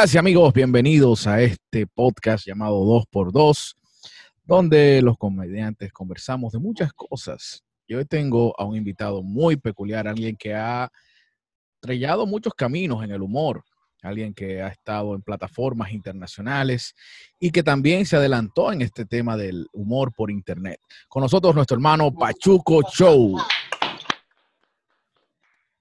[0.00, 3.74] Amigas y amigos, bienvenidos a este podcast llamado 2x2,
[4.44, 7.62] donde los comediantes conversamos de muchas cosas.
[7.86, 10.90] Y hoy tengo a un invitado muy peculiar, alguien que ha
[11.80, 13.62] trellado muchos caminos en el humor,
[14.02, 16.94] alguien que ha estado en plataformas internacionales
[17.38, 20.80] y que también se adelantó en este tema del humor por internet.
[21.08, 23.36] Con nosotros nuestro hermano Pachuco Show.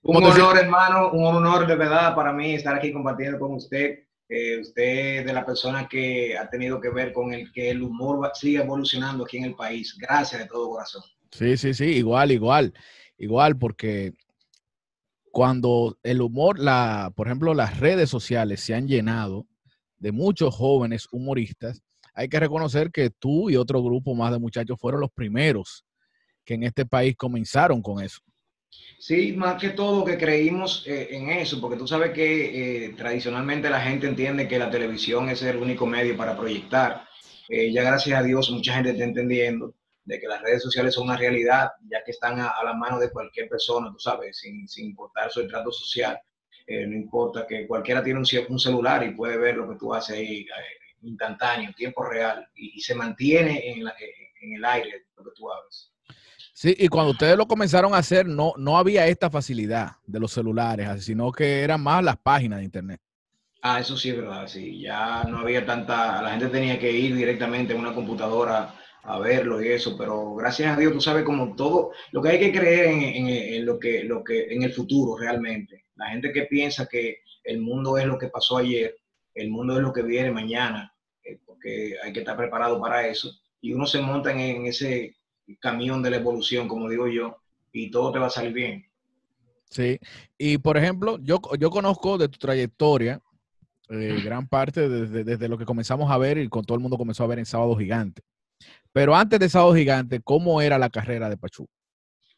[0.02, 4.09] Un honor, hermano, un honor de verdad para mí estar aquí compartiendo con usted.
[4.29, 8.31] Eh, usted de la persona que ha tenido que ver con el que el humor
[8.35, 9.97] siga evolucionando aquí en el país.
[9.99, 11.02] Gracias de todo corazón.
[11.31, 12.73] Sí, sí, sí, igual, igual,
[13.17, 14.13] igual, porque
[15.31, 19.47] cuando el humor, la, por ejemplo, las redes sociales se han llenado
[19.97, 21.81] de muchos jóvenes humoristas,
[22.13, 25.85] hay que reconocer que tú y otro grupo más de muchachos fueron los primeros
[26.45, 28.21] que en este país comenzaron con eso.
[29.00, 33.70] Sí, más que todo que creímos eh, en eso, porque tú sabes que eh, tradicionalmente
[33.70, 37.08] la gente entiende que la televisión es el único medio para proyectar.
[37.48, 41.06] Eh, ya gracias a Dios mucha gente está entendiendo de que las redes sociales son
[41.06, 45.31] una realidad, ya que están a, la mano de cualquier persona, tú sabes, sin, importar
[45.31, 46.20] su trato social.
[46.67, 50.45] no importa que cualquiera tiene un, celular y puede ver lo que tú haces ahí
[51.04, 53.88] instantáneo, tiempo real, y, se mantiene en,
[54.42, 55.94] en el aire lo que tú haces.
[56.61, 60.33] Sí, y cuando ustedes lo comenzaron a hacer, no, no había esta facilidad de los
[60.33, 62.99] celulares, sino que eran más las páginas de internet.
[63.61, 64.81] Ah, eso sí es verdad, sí.
[64.81, 69.63] Ya no había tanta, la gente tenía que ir directamente a una computadora a verlo
[69.63, 72.87] y eso, pero gracias a Dios, tú sabes como todo, lo que hay que creer
[72.89, 75.85] en, lo que, lo que, en el futuro realmente.
[75.95, 78.97] La gente que piensa que el mundo es lo que pasó ayer,
[79.33, 80.93] el mundo es lo que viene mañana,
[81.23, 83.31] eh, porque hay que estar preparado para eso.
[83.61, 85.19] Y uno se monta en ese
[85.58, 87.38] camión de la evolución, como digo yo,
[87.72, 88.86] y todo te va a salir bien.
[89.69, 89.99] Sí,
[90.37, 93.21] y por ejemplo, yo, yo conozco de tu trayectoria
[93.89, 96.98] eh, gran parte desde, desde, lo que comenzamos a ver y con todo el mundo
[96.98, 98.21] comenzó a ver en Sábado Gigante.
[98.92, 101.67] Pero antes de Sábado Gigante, ¿cómo era la carrera de Pachú?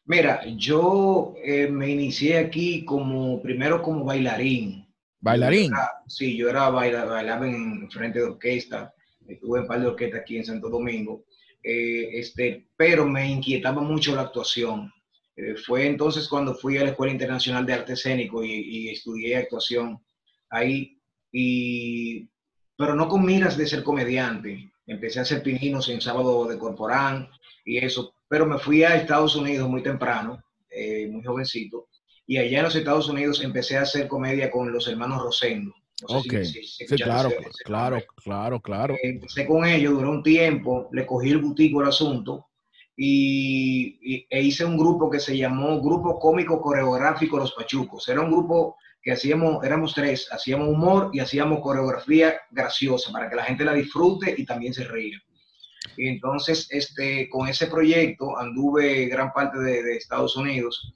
[0.04, 4.86] Mira, yo eh, me inicié aquí como, primero como bailarín.
[5.20, 5.70] ¿Bailarín?
[6.06, 8.92] sí, yo era bailaba en frente de orquesta,
[9.28, 11.24] estuve en par de orquestas aquí en Santo Domingo
[11.62, 14.92] eh, este, pero me inquietaba mucho la actuación.
[15.36, 19.98] Eh, fue entonces cuando fui a la Escuela Internacional de Arte Escénico y, estudié actuación
[20.50, 20.98] ahí,
[21.30, 22.28] y,
[22.76, 24.72] pero no con miras de ser comediante.
[24.86, 27.28] Empecé a hacer pininos en sábado de Corporán
[27.64, 31.88] y eso, pero me fui a Estados Unidos muy temprano, eh, muy jovencito,
[32.26, 35.72] y allá en los Estados Unidos empecé a hacer comedia con los hermanos Rosendo
[36.08, 37.30] ok, sí, claro,
[37.64, 38.96] claro, claro, claro.
[39.02, 42.46] Empecé con ellos, duró un tiempo, le cogí el butico al asunto
[42.96, 48.08] y, e hice un grupo que se llamó Grupo Cómico Coreográfico Los Pachucos.
[48.08, 53.36] Era un grupo que hacíamos, éramos tres, hacíamos humor y hacíamos coreografía graciosa para que
[53.36, 55.18] la gente la disfrute y también se ríe.
[55.96, 60.92] Y entonces, este, con ese proyecto anduve gran parte de, de Estados Unidos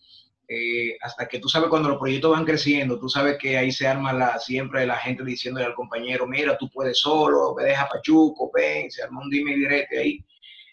[0.49, 3.87] eh, hasta que tú sabes cuando los proyectos van creciendo, tú sabes que ahí se
[3.87, 8.51] arma la, siempre la gente diciéndole al compañero, mira, tú puedes solo, me deja Pachuco,
[8.55, 10.25] ven, se arma un dime y direte ahí.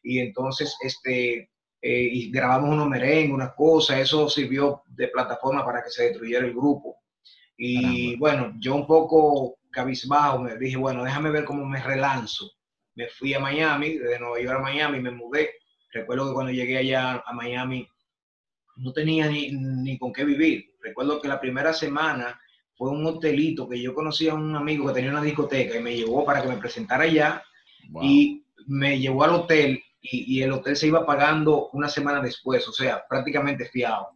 [0.04, 1.50] Y entonces, este,
[1.82, 6.46] eh, y grabamos unos merengues, unas cosas, eso sirvió de plataforma para que se destruyera
[6.46, 6.98] el grupo.
[7.58, 12.52] Y bueno, yo un poco cabizbajo me dije, bueno, déjame ver cómo me relanzo.
[12.96, 15.52] Me fui a Miami, de Nueva York a Miami, me mudé.
[15.92, 17.88] Recuerdo que cuando llegué allá a Miami,
[18.78, 20.76] no tenía ni, con qué vivir.
[20.82, 22.40] Recuerdo que la primera semana
[22.76, 25.96] fue un hotelito que yo conocía a un amigo que tenía una discoteca y me
[25.96, 27.44] llevó para que me presentara allá
[28.02, 32.74] y me llevó al hotel y, el hotel se iba pagando una semana después, o
[32.74, 34.10] sea, prácticamente fiado.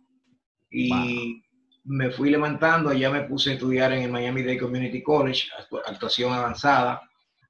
[0.70, 1.42] Y
[1.86, 5.48] me fui levantando, allá me puse a estudiar en el Miami Dade Community College,
[5.86, 7.02] actuación avanzada.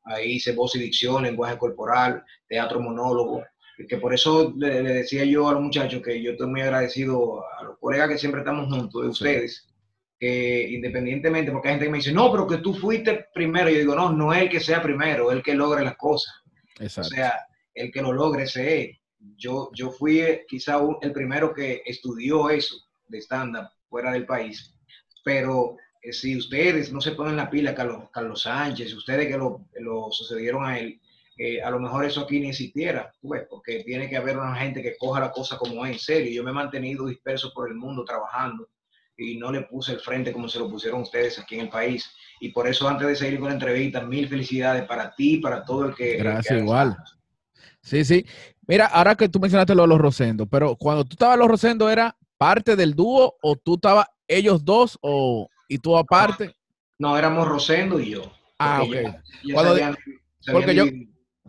[0.03, 3.43] Ahí hice voz y dicción, lenguaje corporal, teatro monólogo
[3.85, 7.63] que por eso le, decía yo a los muchachos que yo estoy muy agradecido a
[7.63, 9.67] los colegas que siempre estamos juntos, de ustedes,
[10.19, 13.77] que independientemente, porque hay gente que me dice, no, pero que tú fuiste primero, yo
[13.77, 16.33] digo, no, no es el que sea primero, el que logre las cosas.
[16.79, 17.33] O sea,
[17.73, 18.97] el que lo logre ese es.
[19.35, 22.75] Yo, yo fui eh, quizá el primero que estudió eso
[23.07, 24.75] de estándar fuera del país,
[25.23, 29.67] pero eh, si ustedes no se ponen la pila, Carlos, Carlos Sánchez, ustedes que lo,
[29.79, 30.99] lo sucedieron a él,
[31.63, 34.97] a lo mejor eso aquí ni existiera, pues, porque tiene que haber una gente que
[34.97, 36.31] coja la cosa como es en serio.
[36.31, 38.67] Yo me he mantenido disperso por el mundo trabajando
[39.15, 42.09] y no le puse el frente como se lo pusieron ustedes aquí en el país.
[42.39, 45.63] Y por eso, antes de seguir con la entrevista, mil felicidades para ti y para
[45.63, 46.17] todo el que.
[46.17, 46.95] Gracias, igual.
[47.81, 48.25] Sí, sí.
[48.67, 51.89] Mira, ahora que tú mencionaste lo de los Rosendo, pero cuando tú estabas los Rosendo,
[51.89, 56.53] ¿era parte del dúo o tú estabas ellos dos o y tú aparte?
[56.99, 58.31] No, éramos Rosendo y yo.
[58.59, 58.89] Ah, ok.
[59.53, 59.97] Porque ya-
[60.41, 60.85] ya Cuando yo-.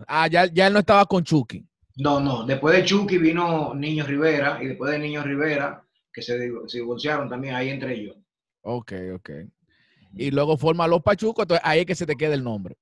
[0.06, 1.64] Ah, ya, ya él no estaba con Chucky.
[1.96, 2.44] No, no.
[2.44, 7.28] Después de Chucky vino Niño Rivera y después de Niño Rivera, que se, se divorciaron
[7.28, 8.16] también ahí entre ellos.
[8.62, 9.30] Ok, ok.
[10.14, 12.76] Y luego forma los Pachucos, entonces ahí es que se te queda el nombre.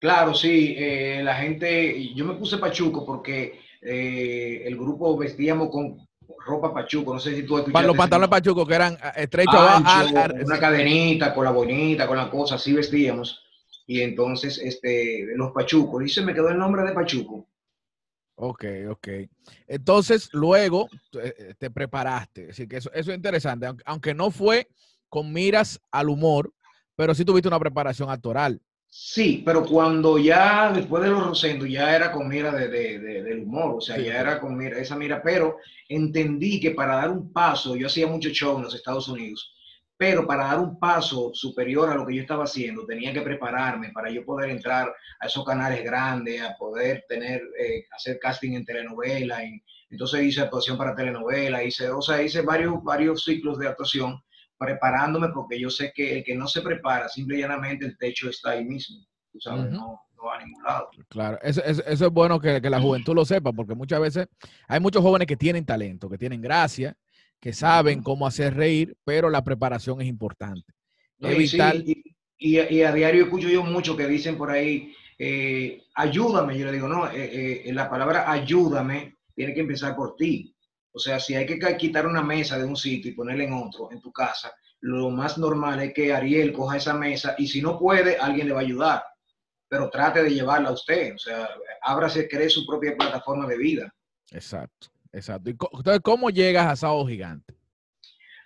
[0.00, 6.06] Claro, sí, eh, la gente, yo me puse Pachuco porque eh, el grupo vestíamos con
[6.46, 7.86] ropa Pachuco, no sé si tú escuchaste.
[7.86, 8.40] los pantalones nombre.
[8.40, 9.54] Pachucos que eran ah, estrechos.
[9.56, 13.44] Ancho, una cadenita, con la bonita, con la cosa, así vestíamos.
[13.88, 17.48] Y entonces, este, los Pachucos, y se me quedó el nombre de Pachuco.
[18.40, 19.08] Ok, ok.
[19.66, 20.88] Entonces, luego
[21.20, 22.50] eh, te preparaste.
[22.50, 23.66] Así que eso, eso es interesante.
[23.66, 24.68] Aunque, aunque no fue
[25.08, 26.52] con miras al humor,
[26.94, 28.60] pero sí tuviste una preparación actoral.
[28.90, 33.22] Sí, pero cuando ya después de los Rosendo ya era con mira de, de- de-
[33.22, 35.58] del humor, o sea, Sí, ya era con mira, esa mira, pero
[35.88, 39.54] entendí que para dar un paso, yo hacía mucho show en los Estados Unidos,
[39.98, 43.90] pero para dar un paso superior a lo que yo estaba haciendo, tenía que prepararme
[43.92, 48.64] para yo poder entrar a esos canales grandes, a poder tener, eh, hacer casting en
[48.64, 49.60] telenovela, en-
[49.90, 54.22] entonces hice actuación para telenovela, hice, o sea, hice varios, varios ciclos de actuación
[54.56, 58.28] preparándome porque yo sé que el que no se prepara, simple y llanamente el techo
[58.30, 59.74] está ahí mismo, tú sabes, Ujú.
[59.74, 60.90] no, no va a ningún lado.
[61.08, 64.28] Claro, eso, eso- eso es bueno que, que la juventud lo sepa, porque muchas veces
[64.68, 66.96] hay muchos jóvenes que tienen talento, que tienen gracia,
[67.40, 70.72] que saben cómo hacer reír, pero la preparación es importante.
[71.18, 71.32] ¿no?
[71.32, 74.92] Y, sí, Evitar- y- y- y a diario escucho yo mucho que dicen por ahí,
[75.18, 80.14] eh, ayúdame, yo le digo, no, eh, eh, la palabra ayúdame tiene que empezar por
[80.16, 80.54] ti.
[80.92, 83.90] O sea, si hay que quitar una mesa de un sitio y ponerla en otro,
[83.92, 87.78] en tu casa, lo más normal es que Ariel coja esa mesa y si no
[87.78, 89.02] puede, alguien le va a ayudar.
[89.68, 91.14] Pero trate de llevarla a usted.
[91.14, 91.48] O sea,
[91.82, 93.94] ábrase, cree su propia plataforma de vida.
[94.30, 95.50] Exacto, exacto.
[95.50, 97.54] Entonces, ¿cómo llegas a Sábado Gigante?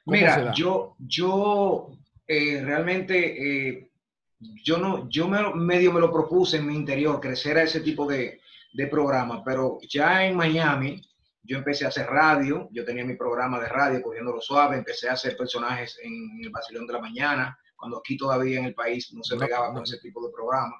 [0.05, 3.91] ¿Cómo se Mira, yo, yo eh, realmente, eh,
[4.39, 8.07] yo no, yo me, medio me lo propuse en mi interior, crecer a ese tipo
[8.07, 8.41] de,
[8.73, 11.01] de programa, pero ya en Miami,
[11.43, 15.09] yo empecé a hacer radio, yo tenía mi programa de radio, cogiendo lo suave, empecé
[15.09, 19.13] a hacer personajes en el Basilón de la Mañana, cuando aquí todavía en el país
[19.13, 20.77] no se pegaba con ese tipo de programa,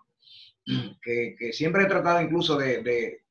[1.03, 3.22] que, que siempre he tratado incluso de, de,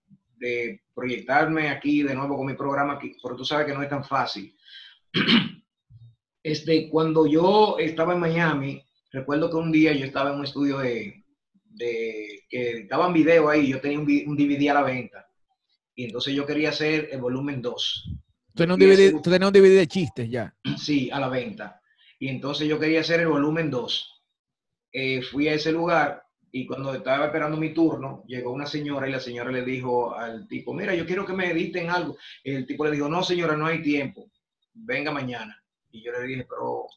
[0.42, 3.90] de proyectarme aquí de nuevo con mi programa, aquí, pero tú sabes que no es
[3.90, 4.54] tan fácil.
[6.44, 10.80] Este, cuando yo estaba en Miami, recuerdo que un día yo estaba en un estudio
[10.80, 11.24] de,
[11.66, 15.28] de que editaban video ahí, yo tenía un, un DVD a la venta.
[15.94, 18.12] Y entonces yo quería hacer el volumen 2.
[18.56, 20.52] Tú tenías un ese- tú tenías un DVD de chistes ya.
[20.80, 21.80] Sí, a la venta.
[22.18, 24.24] Y entonces yo quería hacer el volumen 2.
[24.94, 29.12] Eh, fui a ese lugar y cuando estaba esperando mi turno, llegó una señora y
[29.12, 32.18] la señora le dijo al tipo, mira, yo quiero que me editen algo.
[32.44, 34.30] Y el tipo le dijo, no señora, no hay tiempo,
[34.74, 35.58] venga mañana.
[35.92, 36.88] Y yo le dije, pero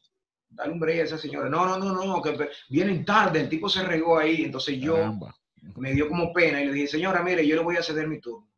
[0.49, 1.49] dale un break a esa señora.
[1.49, 4.43] No, no, no, no, que vienen tarde, el tipo se regó ahí.
[4.43, 5.35] Entonces yo Caramba.
[5.77, 8.19] me dio como pena y le dije, señora, mire, yo le voy a ceder mi
[8.19, 8.49] turno.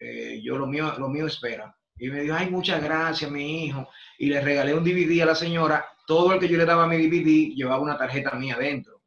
[0.00, 1.76] Eh, yo lo mío, lo mío espera.
[1.98, 3.88] Y me dijo, ay, muchas gracias, mi hijo.
[4.18, 5.84] Y le regalé un DVD a la señora.
[6.06, 8.99] Todo el que yo le daba mi DVD llevaba una tarjeta mía dentro.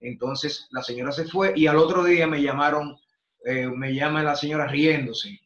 [0.00, 2.96] Entonces la señora se fue y al otro día me llamaron,
[3.44, 5.38] eh, me llama la señora riéndose.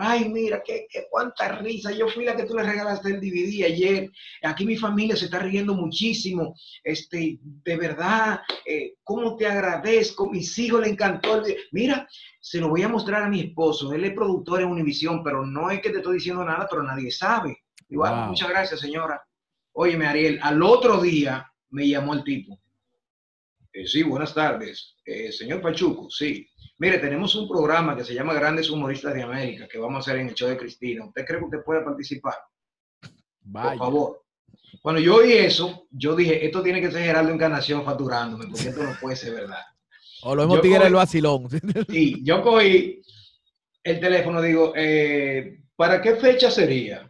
[0.00, 1.90] Ay, mira, qué, qué cuánta risa.
[1.90, 4.08] Yo fui la que tú le regalaste el DVD ayer.
[4.44, 6.54] Aquí mi familia se está riendo muchísimo.
[6.84, 10.30] Este, de verdad, eh, cómo te agradezco.
[10.30, 11.44] Mis hijos le encantó.
[11.44, 12.08] el Mira,
[12.40, 13.92] se lo voy a mostrar a mi esposo.
[13.92, 17.10] Él es productor en Univisión, pero no es que te estoy diciendo nada, pero nadie
[17.10, 17.58] sabe.
[17.88, 18.26] Igual, Wow.
[18.28, 19.20] muchas gracias, señora.
[19.72, 22.56] Óyeme, Ariel, al otro día me llamó el tipo.
[23.78, 24.96] Eh, sí, buenas tardes.
[25.04, 26.48] Eh, señor Pachuco, sí.
[26.78, 30.20] Mire, tenemos un programa que se llama Grandes Humoristas de América que vamos a hacer
[30.20, 31.06] en el show de Cristina.
[31.06, 32.34] ¿Usted cree que usted puede participar?
[33.52, 34.24] Por favor.
[34.82, 38.82] Cuando yo oí eso, yo dije, esto tiene que ser Geraldo Encarnación facturándome, porque esto
[38.82, 39.62] no puede ser verdad.
[40.22, 41.48] O lo hemos tigre el vacilón.
[41.88, 43.00] Sí, yo cogí
[43.84, 47.08] el teléfono, digo, eh, ¿para qué fecha sería?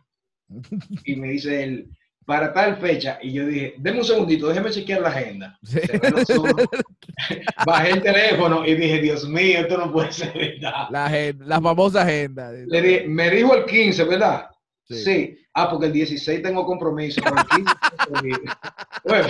[1.05, 1.98] Y me dice él,
[2.29, 3.19] para tal fecha.
[3.23, 5.59] Y yo dije, deme un segundito, déjeme chequear la agenda.
[5.65, 5.81] Sí.
[7.67, 10.89] Bajé el teléfono y dije, Dios mío, esto no puede ser verdad.
[10.91, 12.51] La, agen- la famosa agenda.
[12.53, 14.47] Le dije, me dijo el 15, ¿verdad?
[14.85, 15.05] Sí.
[15.05, 15.39] Sí.
[15.55, 17.21] Ah, porque el 16 tengo compromiso.
[17.25, 18.41] pero el 15 no puedo ir.
[19.05, 19.29] bueno,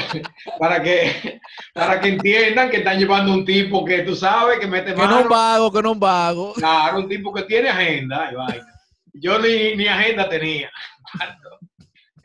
[0.59, 1.41] para que,
[1.73, 5.07] para que entiendan que están llevando un tipo que tú sabes que mete Que no
[5.07, 5.23] mano.
[5.23, 6.53] un vago, que no un vago.
[6.55, 8.67] Claro, un tipo que tiene agenda y vaina.
[9.15, 10.69] Yo ni, ni agenda tenía.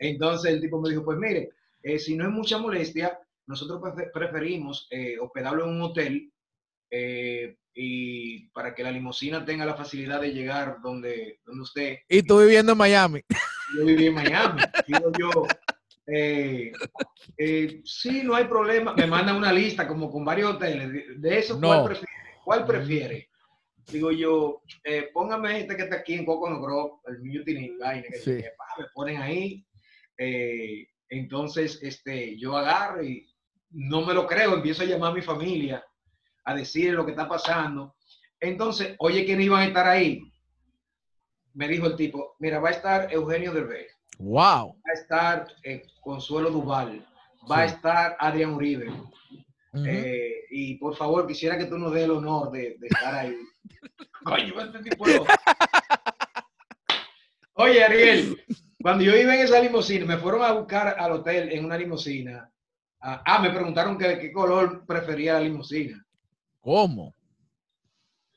[0.08, 1.50] Entonces el tipo me dijo, pues mire,
[1.82, 6.30] eh, si no es mucha molestia, nosotros prefe- preferimos eh, hospedarlo en un hotel
[6.90, 11.98] eh, y para que la limusina tenga la facilidad de llegar donde, donde usted.
[12.08, 13.20] Y tú viviendo en Miami.
[13.76, 14.62] Yo viví en Miami.
[14.86, 15.30] Digo yo,
[16.06, 16.70] eh,
[17.38, 18.94] Eh, sí, no hay problema.
[18.94, 21.20] Me mandan una lista como con varios hoteles.
[21.20, 21.68] De, eso, No.
[21.68, 22.12] ¿cuál prefiere?
[22.44, 23.28] ¿Cuál prefiere?
[23.90, 27.76] Digo yo, eh, póngame este que está aquí en Coconut Grove, el Mutiny,
[28.08, 28.30] que, Sí.
[28.78, 29.64] me ponen ahí.
[30.18, 33.28] Eh, entonces, este, yo agarro y
[33.70, 35.84] no me lo creo, empiezo a llamar a mi familia
[36.44, 37.96] a decirle lo que está pasando.
[38.40, 40.20] Entonces, oye, ¿quién iban a estar ahí?
[41.54, 44.74] Me dijo el tipo, mira, va a estar Eugenio Derbez, Wow.
[44.76, 47.06] va a estar eh, Consuelo Duval,
[47.50, 48.90] va a estar Adrián Uribe.
[49.86, 53.36] Eh, y por favor, quisiera que tú nos des el honor de, de estar ahí.
[54.24, 55.04] Coño, este tipo.
[57.54, 58.44] Oye, Ariel,
[58.84, 62.50] cuando yo iba en esa limusina, me fueron a buscar al hotel en una limusina.
[63.00, 66.04] Ah, ah, me preguntaron que, qué color prefería la limusina.
[66.60, 67.14] ¿Cómo?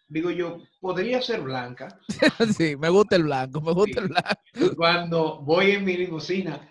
[0.07, 1.99] Digo yo, podría ser blanca.
[2.57, 4.05] sí, me gusta el blanco, me gusta Sí.
[4.05, 4.75] el blanco.
[4.77, 6.61] Cuando voy en mi limusina,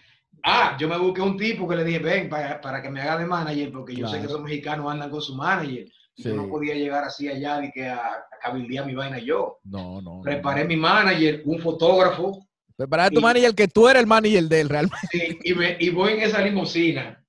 [0.42, 3.18] ah, yo me busqué un tipo que le dije, ven, para, para que me haga
[3.18, 5.86] de manager, porque yo sé que esos mexicanos andan con su manager.
[6.16, 9.58] Yo no podía llegar así allá y que a, a cabildear mi vaina yo.
[9.64, 10.14] No, no.
[10.16, 10.68] no, Preparé no.
[10.68, 12.45] mi manager, un fotógrafo,
[12.76, 15.38] Prepara a tu y- manager que tú eres el manager de él realmente.
[15.42, 17.22] y, y me- y voy en esa limusina.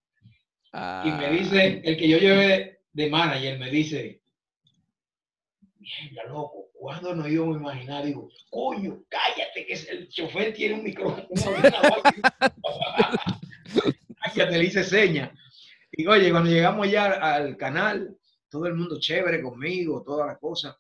[0.73, 4.21] Y me Ah, dice, el que yo llevé de manager, me dice,
[5.79, 8.05] mierda, loco, ¿cuándo nos íbamos a imaginar?
[8.05, 11.25] Digo, coño, cállate, que el chofer tiene un micrófono.
[11.29, 12.01] un ordenador".
[14.23, 15.33] cállate, le hice seña.
[15.91, 18.15] Y oye, cuando llegamos ya al canal,
[18.49, 20.75] todo el mundo chévere conmigo, todas las cosas.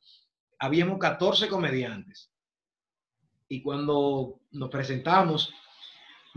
[0.59, 2.29] Habíamos 14 comediantes.
[3.49, 5.53] Y cuando nos presentamos,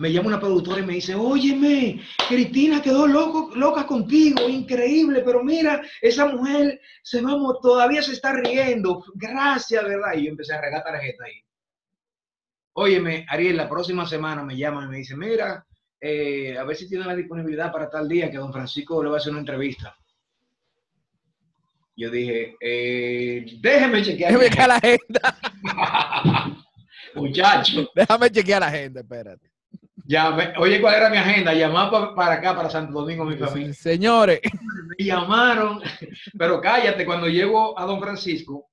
[0.00, 5.44] me llama una productora y me dice, óyeme, Cristina quedó loco, loca contigo, increíble, pero
[5.44, 10.14] mira, esa mujer se va, todavía se está riendo, gracias, ¿verdad?
[10.16, 11.44] Y yo empecé a regar tarjeta ahí.
[12.72, 15.66] Óyeme, Ariel, la próxima semana me llaman y me dice, mira,
[16.00, 19.16] eh, a ver si tiene la disponibilidad para tal día que don Francisco le va
[19.16, 19.94] a hacer una entrevista.
[21.94, 24.38] Yo dije, eh, déjeme chequear.
[24.38, 26.56] Chequear la agenda.
[27.14, 29.50] Muchacho, Déjame chequear la agenda, espérate.
[30.04, 31.52] ya, me- oye, ¿cuál era mi agenda?
[31.54, 33.72] Llamar pa- para acá, para Santo Domingo, mi familia.
[33.74, 34.40] Señores,
[34.98, 35.80] me llamaron,
[36.38, 38.68] pero cállate, cuando llego a Don Francisco,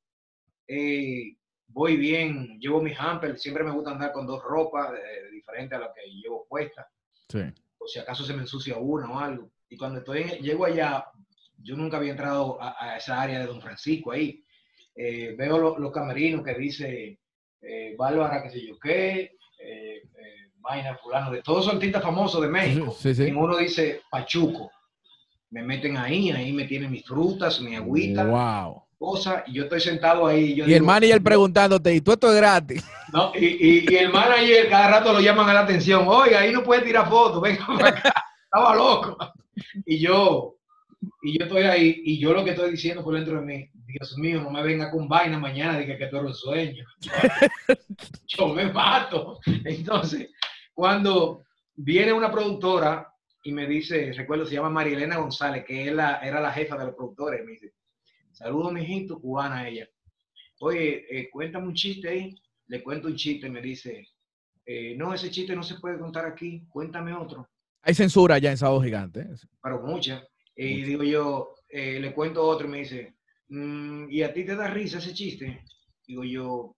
[0.68, 1.36] eh,
[1.68, 5.82] voy bien, llevo mi hamper, siempre me gusta andar con dos ropas eh, diferentes a
[5.82, 6.86] las que llevo puestas,
[7.30, 7.40] sí.
[7.78, 9.52] por si acaso se me ensucia una o algo.
[9.70, 11.06] Y cuando estoy en- llego allá,
[11.60, 14.44] yo nunca había entrado a, a esa área de Don Francisco ahí.
[14.96, 17.20] Eh, veo lo- los camerinos que dice
[17.62, 20.02] eh, Bárbara, qué sé yo qué, eh, eh,
[20.60, 22.96] vaina fulano, de todos los artistas famosos de México.
[23.00, 23.24] Sí, sí.
[23.24, 24.72] En uno dice Pachuco.
[25.50, 28.84] Me meten ahí, ahí me tienen mis frutas, mi agüita, Wow.
[28.98, 30.56] cosas, y yo estoy sentado ahí.
[30.56, 32.84] Yo Y el digo, manager preguntándote, ¿y tú esto es gratis?
[33.14, 36.04] no, y, y- y el manager cada rato lo llaman a la atención.
[36.06, 38.14] Oiga, ahí no puede tirar fotos, venga para acá.
[38.44, 39.18] Estaba loco.
[39.86, 40.56] Y yo,
[41.24, 44.18] y yo estoy ahí, y yo lo que estoy diciendo por dentro de mí, Dios
[44.18, 46.86] mío, no me venga con vaina mañana, diga que tú eres un sueño.
[48.28, 49.40] yo me mato.
[49.64, 50.30] Entonces,
[50.74, 53.12] cuando viene una productora
[53.44, 56.96] y me dice, recuerdo, se llama Marielena González, que la, era la jefa de los
[56.96, 57.74] productores, me dice,
[58.34, 59.88] saludos, mijito, cubana ella.
[60.60, 62.36] Oye, eh, cuéntame un chiste ahí.
[62.68, 64.06] Le cuento un chiste, me dice,
[64.66, 67.48] eh, no, ese chiste no se puede contar aquí, cuéntame otro.
[67.84, 69.26] Hay censura ya en Sábado Gigante.
[69.64, 70.22] Pero muchas.
[70.58, 73.17] Y digo yo, eh, le cuento otro y me dice,
[73.50, 75.64] "Mm, ¿y a ti te da risa ese chiste?
[76.06, 76.76] Digo yo,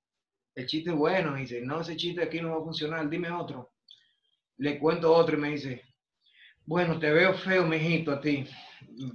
[0.55, 1.37] el chiste es bueno.
[1.37, 3.71] Y dice, no, ese chiste aquí no va a funcionar, dime otro.
[4.57, 5.81] Le cuento otro y me dice,
[6.65, 8.45] bueno, te veo feo, mijito, a ti.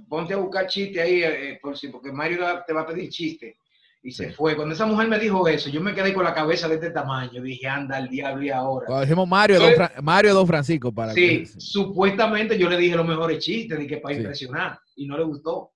[0.09, 3.57] Ponte a buscar chiste ahí, eh, por si, porque Mario te va a pedir chiste.
[4.03, 4.33] Y se Sí.
[4.35, 4.55] fue.
[4.55, 7.41] Cuando esa mujer me dijo eso, yo me quedé con la cabeza de este tamaño.
[7.41, 8.85] Dije, anda al diablo y ahora.
[8.85, 12.95] Cuando decimos Mario, Don, Fra- Mario Don Francisco, para Sí, que- supuestamente yo le dije
[12.95, 14.21] los mejores chistes, dije para Sí.
[14.21, 15.71] impresionar, y no le gustó.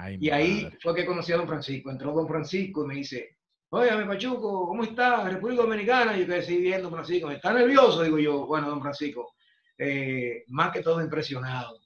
[0.00, 0.78] Ay, Y ahí madre.
[0.80, 1.90] fue que conocí a don Francisco.
[1.90, 3.36] Entró don Francisco y me dice,
[3.70, 5.28] oye, mi Pachuco, ¿cómo está?
[5.28, 6.16] República Dominicana.
[6.16, 7.30] Y yo quedé así bien, don Francisco.
[7.30, 8.02] ¿Está nervioso?
[8.02, 9.34] Digo yo, bueno, don Francisco,
[9.76, 11.80] eh, más que todo impresionado.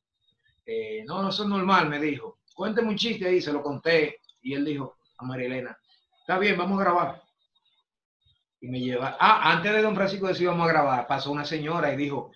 [0.67, 2.39] Eh, no, no, eso es normal, me dijo.
[2.55, 4.21] Cuénteme un chiste ahí, se lo conté.
[4.43, 5.79] Y él dijo a María Elena,
[6.21, 7.23] está bien, vamos a grabar.
[8.61, 11.93] Y me lleva, ah, antes de don Francisco decir vamos a grabar, pasó una señora
[11.93, 12.31] y dijo,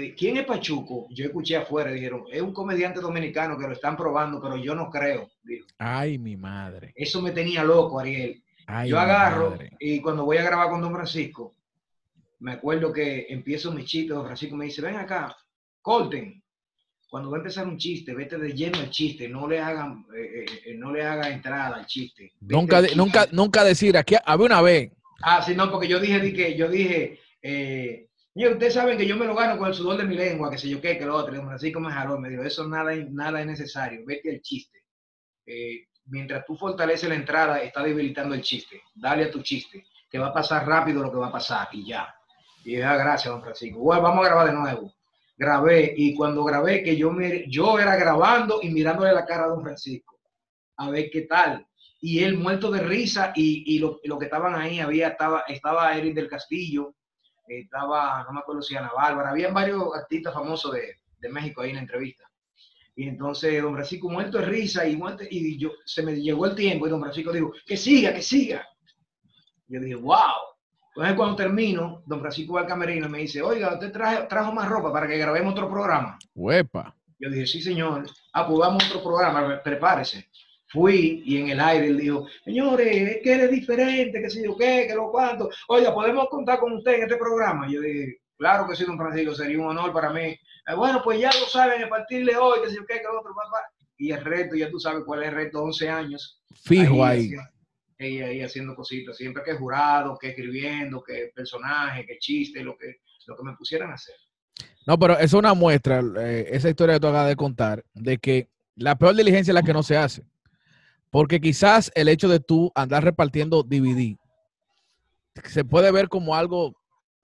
[0.00, 1.06] le ¿quién es Pachuco?
[1.10, 4.88] Yo escuché afuera, dijeron, es un comediante dominicano que lo están probando, pero yo no
[4.90, 5.30] creo.
[5.78, 6.92] Ay, mi madre.
[6.94, 8.42] Eso me tenía loco, Ariel.
[8.66, 9.70] Ay, yo agarro madre.
[9.80, 11.54] y cuando voy a grabar con Don Francisco,
[12.40, 15.36] me acuerdo que empiezo mi chiste, Don Francisco me dice, ven acá,
[15.80, 16.42] corten.
[17.08, 20.44] Cuando va a empezar un chiste, vete de lleno al chiste, no le hagan, eh,
[20.44, 22.32] eh, eh, no le haga entrada al chiste.
[22.40, 23.02] Vete Nunca, al de- chiste.
[23.04, 24.92] nunca, nunca decir, aquí había una vez.
[25.22, 29.06] Ah, sí, no, porque yo dije, di que, yo dije, eh, Y ustedes saben que
[29.06, 31.04] yo me lo gano con el sudor de mi lengua, que sé yo qué, que
[31.04, 31.50] lo otro.
[31.50, 34.84] Así como me jaló, me dijo, eso nada, nada es necesario, vete el chiste.
[35.44, 38.82] Eh, mientras tú fortaleces la entrada, está debilitando el chiste.
[38.94, 41.86] Dale a tu chiste, que va a pasar rápido lo que va a pasar y
[41.86, 42.14] ya.
[42.64, 43.80] Y ya, gracias, don Francisco.
[43.80, 44.94] Bueno, vamos a grabar de nuevo.
[45.36, 49.48] Grabé y cuando grabé, que yo, me, yo era grabando y mirándole la cara a
[49.48, 50.20] don Francisco,
[50.76, 51.66] a ver qué tal.
[52.00, 55.96] Y él muerto de risa y, y lo, lo, que estaban ahí, había, estaba, estaba
[55.96, 56.94] Eric del Castillo,
[57.60, 61.70] estaba, no me acuerdo si Ana Bárbara, había varios artistas famosos de, de México ahí
[61.70, 62.24] en la entrevista.
[62.94, 66.54] Y entonces don Francisco muerto de risa y, muerto, y yo, se me llegó el
[66.54, 68.66] tiempo y don Francisco dijo, que siga, que siga.
[69.66, 70.52] Yo dije, wow.
[70.94, 74.52] Entonces cuando termino, don Francisco va al camerino y me dice, oiga, usted traje, trajo
[74.52, 76.18] más ropa para que grabemos otro programa.
[76.34, 76.94] Huepa.
[77.18, 78.04] Yo dije, sí, señor.
[78.34, 80.28] Ah, pues vamos a otro programa, prepárese.
[80.72, 84.56] Fui y en el aire él dijo, señores, es que eres diferente, que sé yo
[84.56, 85.50] qué, que lo cuánto.
[85.68, 87.68] Oiga, ¿podemos contar con usted en este programa?
[87.70, 90.22] Yo dije, claro que sí, don Francisco, sería un honor para mí.
[90.22, 93.04] Eh, bueno, pues ya lo saben, a partir de hoy, que sé yo qué, que
[93.04, 93.66] lo otro, papá.
[93.98, 96.42] Y el reto, ya tú sabes cuál es el reto, 11 años.
[96.54, 97.34] Fijo ahí.
[97.98, 98.22] ahí.
[98.24, 103.36] Ahí, haciendo cositas, siempre que jurado, que escribiendo, que personaje, que chiste, lo que, lo
[103.36, 104.16] que me pusieran a hacer.
[104.86, 108.48] No, pero es una muestra, eh, esa historia que tú acabas de contar, de que
[108.74, 110.24] la peor diligencia es la que no se hace.
[111.12, 114.16] Porque quizás el hecho de tú andar repartiendo DVD
[115.44, 116.74] se puede ver como algo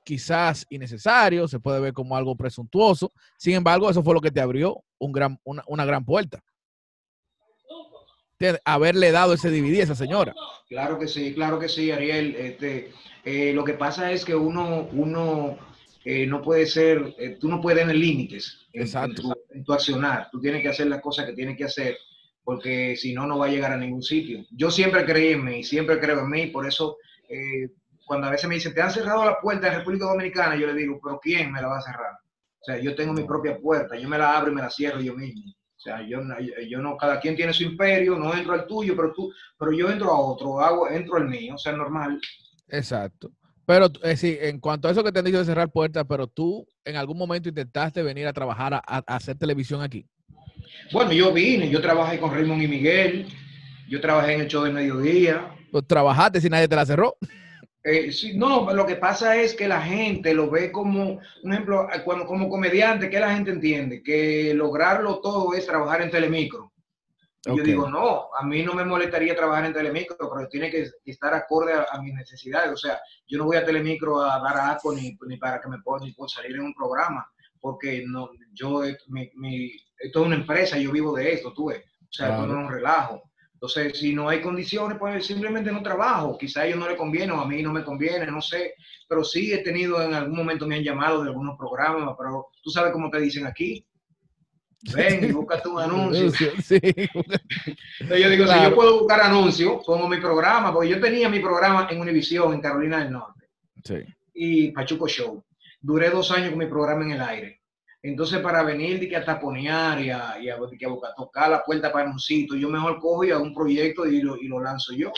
[0.05, 3.13] quizás innecesario, se puede ver como algo presuntuoso.
[3.39, 6.45] Sin embargo, eso fue lo que te abrió un gran, una, una gran puerta.
[8.39, 10.35] De haberle dado ese DVD a esa señora.
[10.69, 12.37] Claro que sí, claro que sí, Ariel.
[12.37, 12.93] Este,
[13.25, 15.59] eh, lo que pasa es que uno, uno
[16.05, 19.73] eh, no puede ser, eh, tú no puedes tener límites en, en, tu, en, tu,
[19.73, 20.29] accionar.
[20.31, 21.99] Tú tienes que hacer las cosas que tienes que hacer,
[22.49, 24.43] porque si no, no va a llegar a ningún sitio.
[24.53, 26.97] Yo siempre creí en mí, siempre creo en mí, por eso
[27.29, 27.69] eh,
[28.07, 30.73] cuando a veces me dicen, te han cerrado la puerta en República Dominicana, yo le
[30.73, 32.15] digo, pero ¿quién me la va a cerrar?
[32.15, 34.99] O sea, yo tengo mi propia puerta, yo me la abro y me la cierro
[35.03, 35.43] yo mismo.
[35.51, 36.21] O sea, yo,
[36.67, 39.91] yo no, cada quien tiene su imperio, no entro al tuyo, pero tú, pero yo
[39.91, 42.19] entro a otro, hago, entro al mío, o sea, normal.
[42.69, 43.31] Exacto.
[43.67, 46.27] Pero es decir, en cuanto a eso que te han dicho de cerrar puertas, pero
[46.27, 50.09] tú en algún momento intentaste venir a trabajar a, a hacer televisión aquí.
[50.93, 53.27] Bueno, yo vine, yo trabajé con Raymond y Miguel,
[53.89, 55.55] yo trabajé en el show de mediodía.
[55.71, 57.17] Pues trabajaste si nadie te la cerró.
[57.85, 61.89] Eh, sí, no, lo que pasa es que la gente lo ve como, un ejemplo,
[62.05, 64.03] cuando, como comediante, que la gente entiende?
[64.03, 66.73] Que lograrlo todo es trabajar en Telemicro.
[67.47, 67.59] Y okay.
[67.59, 71.33] Yo digo, no, a mí no me molestaría trabajar en Telemicro, pero tiene que estar
[71.33, 72.71] acorde a, a mis necesidades.
[72.73, 75.79] O sea, yo no voy a Telemicro a dar asco ni, ni para que me
[75.79, 77.27] pueda ni por salir en un programa,
[77.61, 81.85] porque no, yo, mi, mi, esto es una empresa, yo vivo de esto, tú ves.
[82.03, 82.43] O sea, claro.
[82.43, 83.23] esto no es un relajo.
[83.61, 86.39] Entonces, si no hay condiciones, pues simplemente no trabajo.
[86.39, 88.75] Quizá a ellos no les conviene o a mí no me conviene, no sé.
[89.09, 92.71] Pero sí he tenido, en algún momento me han llamado de algunos programas, pero tú
[92.71, 93.85] sabes cómo te dicen aquí.
[94.95, 96.31] Ven y búscate un anuncio.
[96.63, 96.79] Sí.
[96.81, 98.63] Entonces yo digo, claro.
[98.63, 102.55] si yo puedo buscar anuncios, pongo mi programa, porque yo tenía mi programa en Univisión,
[102.55, 103.49] en Carolina del Norte.
[103.83, 103.97] Sí.
[104.35, 105.45] Y Pachuco Show.
[105.81, 107.59] Duré dos años con mi programa en el aire.
[108.03, 111.65] Entonces, para venir de que a taponear y a, y a, que a, tocar la
[111.65, 114.61] puerta para un sitio, yo mejor cojo y hago un proyecto y lo, y lo
[114.61, 115.13] lanzo yo.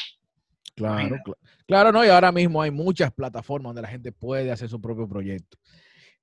[0.74, 4.68] Claro, claro, claro, no, y ahora mismo hay muchas plataformas donde la gente puede hacer
[4.68, 5.58] su propio proyecto.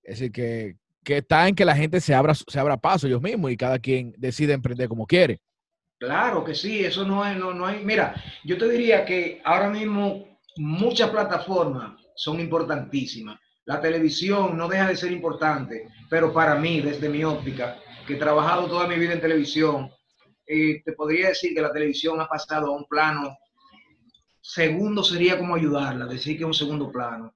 [0.02, 3.21] Es decir, que, que está en que la gente se abra, se abra paso ellos
[3.21, 5.41] mismos y cada quien decide emprender como quiere.
[6.00, 7.84] Claro que sí, eso no, es, no, no hay.
[7.86, 14.88] Mira, yo te diría que ahora mismo muchas plataformas son importantísimas la televisión no deja
[14.88, 17.77] de ser importante, pero para mí, desde mi óptica,
[18.08, 19.91] que he trabajado toda mi vida en televisión,
[20.45, 23.38] eh, te podría decir que la televisión ha pasado a un plano,
[24.39, 27.36] segundo sería como ayudarla, decir que es un segundo plano,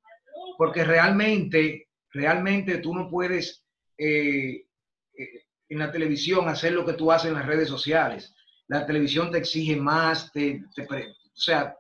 [0.58, 3.66] porque realmente, realmente tú no puedes
[3.98, 4.68] eh,
[5.14, 8.34] eh, en la televisión hacer lo que tú haces en las redes sociales.
[8.70, 10.88] La televisión te exige más, te, te, o
[11.34, 11.76] sea,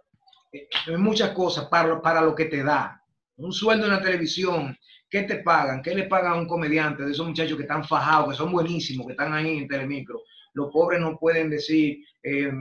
[0.97, 3.00] muchas cosas para, para lo que te da
[3.45, 4.77] un sueldo en la televisión,
[5.09, 5.81] ¿qué te pagan?
[5.81, 9.05] ¿Qué le pagan a un comediante de esos muchachos que están fajados, que son buenísimos,
[9.07, 10.21] que están ahí en Telemicro?
[10.53, 12.51] Los pobres no pueden decir, eh,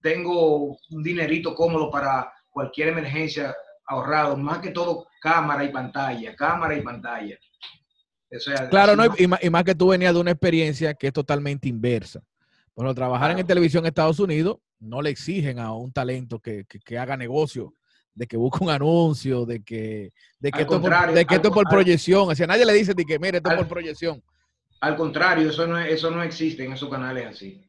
[0.00, 3.54] tengo un dinerito cómodo para cualquier emergencia
[3.86, 7.36] ahorrado, más que todo cámara y pantalla, cámara y pantalla.
[8.30, 11.08] O sea, claro, no, y, más, y, más, que tú venías de una experiencia que
[11.08, 12.22] es totalmente inversa.
[12.74, 13.40] Bueno, trabajar claro.
[13.40, 17.16] en televisión en Estados Unidos no le exigen a un talento que, que, que haga
[17.16, 17.72] negocio
[18.16, 21.54] de que busca un anuncio, de que, de que, esto, por, de que esto es
[21.54, 22.30] por proyección.
[22.30, 24.22] O sea, nadie le dice de que, mire, esto es por proyección.
[24.80, 27.62] Al contrario, eso no, eso no existe en esos canales así.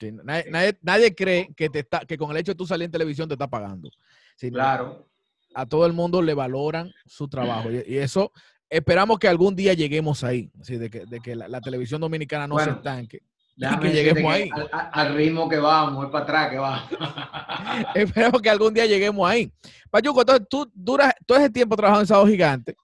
[0.00, 2.86] Sí, nadie, nadie, nadie, cree que, te está, que con el hecho de tú salir
[2.86, 3.90] en televisión te está pagando.
[4.36, 5.06] Sino claro.
[5.54, 7.68] A todo el mundo le valoran su trabajo.
[7.70, 8.32] Y, y, eso
[8.70, 12.48] esperamos que algún día lleguemos ahí, así de que, de que la, la televisión dominicana
[12.48, 13.20] no Bueno, se estanque.
[13.56, 14.50] Déjame que decirte lleguemos que ahí.
[14.52, 16.90] Al, al- al ritmo que vamos, es para atrás que vamos.
[17.94, 19.50] Esperemos que algún día lleguemos ahí.
[19.90, 22.74] Payuco, entonces tú duras todo ese tiempo trabajando en Sábado Gigante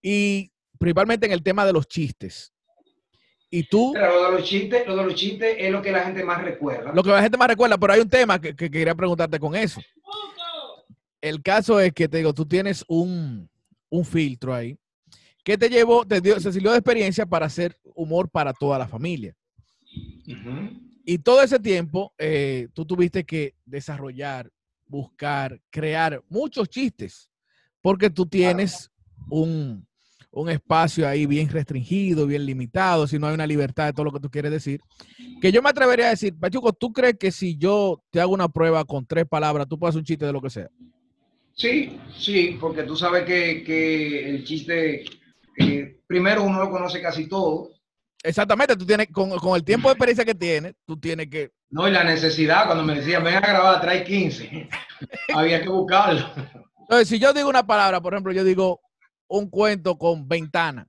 [0.00, 2.52] y principalmente en el tema de los chistes.
[3.50, 6.04] Y tú, Pero lo de los chistes, lo de los chistes es lo que la
[6.04, 6.92] gente más recuerda.
[6.92, 9.54] lo que la gente más recuerda, pero hay un tema que, que quería preguntarte con
[9.54, 9.80] eso.
[11.20, 13.48] El caso es que te digo, tú tienes un,
[13.90, 14.78] un filtro ahí
[15.44, 18.88] que te llevó, te dio, se sirvió de experiencia para hacer humor para toda la
[18.88, 19.34] familia.
[21.04, 24.50] Y todo ese tiempo eh, tú tuviste que desarrollar,
[24.86, 27.28] buscar, crear muchos chistes,
[27.80, 28.90] porque tú tienes
[29.28, 29.86] un,
[30.30, 34.12] un espacio ahí bien restringido, bien limitado, si no hay una libertad de todo lo
[34.12, 34.80] que tú quieres decir.
[35.40, 38.48] Que yo me atrevería a decir, Pachuco, ¿tú crees que si yo te hago una
[38.48, 40.68] prueba con tres palabras, tú puedes hacer un chiste de lo que sea?
[41.54, 45.04] Sí, sí, porque tú sabes que, que el chiste,
[45.58, 47.71] eh, primero uno lo conoce casi todo,
[48.22, 51.88] Exactamente, tú tienes, con, con el tiempo de experiencia que tienes, tú tienes que ¿no?
[51.88, 54.68] Y la necesidad, cuando me decían, ven a grabar, trae 15,
[55.34, 56.30] había que buscarlo.
[56.80, 58.80] Entonces, si yo digo una palabra, por ejemplo, yo digo
[59.28, 60.86] un cuento con ventana.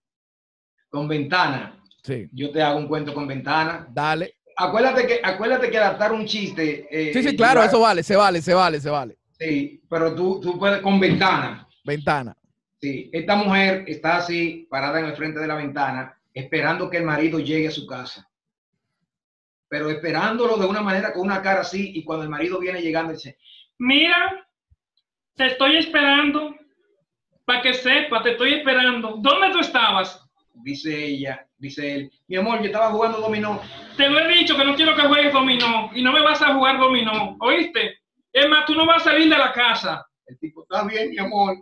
[0.89, 3.87] Con ventana, Sí, yo te hago un cuento con ventana.
[3.91, 4.35] dale.
[4.57, 6.85] Acuérdate que, acuérdate que adaptar un chiste.
[6.91, 9.17] eh, Sí, sí, claro, eso vale, se vale, se vale, se vale.
[9.39, 11.67] Sí, pero tú, tú puedes con ventana.
[11.83, 12.35] Ventana.
[12.79, 17.03] Sí, esta mujer está así, parada en el frente de la ventana, esperando que el
[17.03, 18.29] marido llegue a su casa.
[19.67, 23.13] Pero esperándolo de una manera, con una cara así, y cuando el marido viene llegando,
[23.13, 23.37] dice,
[23.79, 24.47] Mira,
[25.35, 26.55] te estoy esperando.
[27.45, 29.17] Para que sepa, te estoy esperando.
[29.17, 30.23] ¿Dónde tú estabas?
[30.53, 33.61] dice ella, dice él, mi amor, yo estaba jugando dominó.
[33.97, 36.53] Te lo he dicho que no quiero que juegues dominó y no me vas a
[36.53, 37.37] jugar dominó.
[37.39, 37.99] ¿Oíste?
[38.31, 40.05] Es más, tú no vas a salir de la casa.
[40.25, 41.57] El tipo, está bien, mi amor.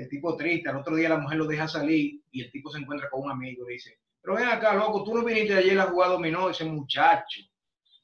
[0.00, 2.78] El tipo triste, al otro día la mujer lo deja salir y el tipo se
[2.78, 5.88] encuentra con un amigo y dice, pero ven acá, loco, tú no viniste ayer a
[5.88, 7.42] jugar dominó, ese muchacho.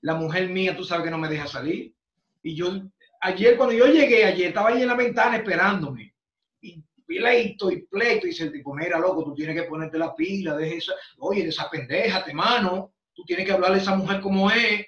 [0.02, 1.94] La mujer mía, tú sabes que no me deja salir.
[2.42, 2.68] Y yo,
[3.22, 6.14] ayer, cuando yo llegué ayer, estaba ahí en la ventana esperándome.
[6.60, 10.14] Y pleito y pleito, y dice el tipo, mira, loco, tú tienes que ponerte la
[10.14, 14.20] pila, deje esa, oye, de esa pendeja, mano, tú tienes que hablarle a esa mujer
[14.20, 14.84] como es.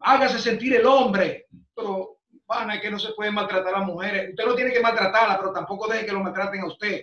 [0.00, 1.46] Hágase sentir el hombre.
[2.46, 4.30] Pana, es que no se puede maltratar a las mujeres.
[4.30, 7.02] Usted no tiene que maltratarla, pero tampoco deje que lo maltraten a usted.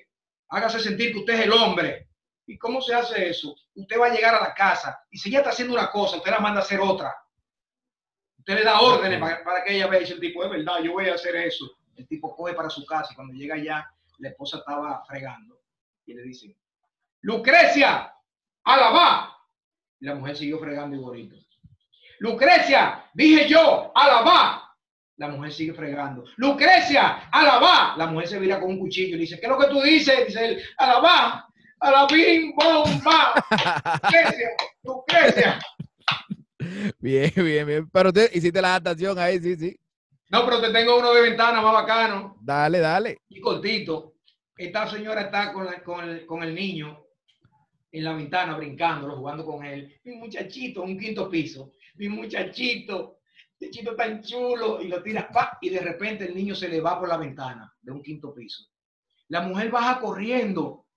[0.49, 2.07] Hágase sentir que usted es el hombre.
[2.45, 3.55] ¿Y cómo se hace eso?
[3.75, 6.31] Usted va a llegar a la casa y si ella está haciendo una cosa, usted
[6.31, 7.15] la manda a hacer otra.
[8.37, 10.79] Usted le da órdenes para, para que ella vea y dice el tipo, es verdad,
[10.83, 11.69] yo voy a hacer eso.
[11.95, 15.61] El tipo coge para su casa y cuando llega allá, la esposa estaba fregando
[16.05, 16.55] y le dice,
[17.21, 18.13] Lucrecia,
[18.63, 19.37] alabá.
[19.99, 21.35] Y la mujer siguió fregando igualito.
[22.19, 24.70] Lucrecia, dije yo, alabá.
[25.21, 26.23] La mujer sigue fregando.
[26.37, 27.93] Lucrecia, alabá.
[27.95, 30.25] La mujer se vira con un cuchillo y dice, ¿qué es lo que tú dices?
[30.25, 31.47] Dice él, alabá,
[31.79, 33.33] alabín, bomba.
[34.01, 34.49] Lucrecia,
[34.83, 35.59] Lucrecia.
[36.99, 37.89] Bien, bien, bien.
[37.91, 39.77] Pero te hiciste la adaptación ahí, sí, sí.
[40.29, 43.19] No, pero te tengo uno de ventana más bacano Dale, dale.
[43.29, 44.13] y cortito.
[44.57, 46.99] Esta señora está con, la- con el, con el niño
[47.91, 49.99] en la ventana brincándolo, jugando con él.
[50.03, 51.73] Mi muchachito, un quinto piso.
[51.95, 53.19] Mi muchachito,
[53.61, 54.81] muchachito tan chulo.
[54.81, 55.57] Y lo tira, ¡pa!
[55.61, 58.65] y de repente el niño se le va por la ventana de un quinto piso.
[59.29, 60.87] La mujer baja corriendo,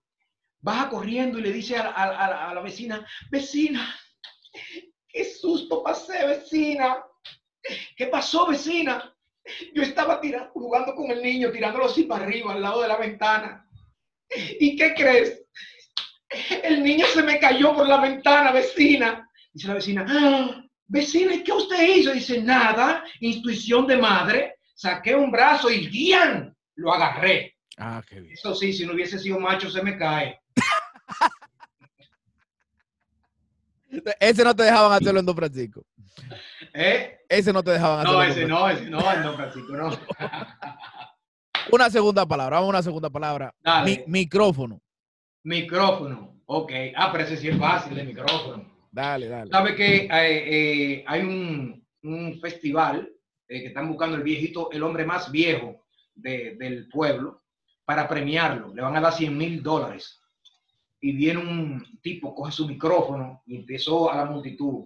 [0.60, 3.94] baja corriendo y le dice a, a a a la vecina, vecina,
[5.08, 7.04] qué susto pasé, vecina.
[7.96, 9.14] ¿Qué pasó, vecina?
[9.74, 12.96] Yo estaba tira- jugando con el niño, tirándolo así para arriba, al lado de la
[12.96, 13.68] ventana.
[14.60, 15.42] ¿Y qué crees?
[16.62, 19.30] El niño se me cayó por la ventana, vecina.
[19.52, 22.12] Dice la vecina, "Ah, vecina, ¿y qué usted hizo?
[22.12, 24.56] Dice, nada, intuición de madre.
[24.74, 26.54] Saqué un brazo y ¡guian!
[26.76, 27.56] Lo agarré.
[27.78, 28.32] Ah, qué bien.
[28.34, 30.40] Eso sí, si no hubiese sido macho, se me cae.
[34.18, 35.84] Ese no te dejaban hacerlo en Don Francisco.
[36.72, 37.18] ¿Eh?
[37.28, 38.18] Ese no te dejaban hacerlo.
[38.18, 39.90] No, en Don ese no, ese no, no, Francisco, no.
[41.70, 43.54] Una segunda palabra, vamos a una segunda palabra.
[43.84, 44.80] Mi- micrófono.
[45.44, 46.40] Micrófono.
[46.46, 46.72] Ok.
[46.96, 48.73] Ah, pero ese sí es fácil, el micrófono.
[48.94, 49.50] Dale, dale.
[49.50, 51.82] Sabe que eh, eh, hay un,
[52.40, 53.10] festival
[53.48, 57.42] eh, que están buscando el viejito, el hombre más viejo de- del pueblo,
[57.84, 58.72] para premiarlo.
[58.72, 60.20] Le van a dar 100 mil dólares.
[61.00, 64.84] Y viene un tipo, coge su micrófono y empezó a la multitud.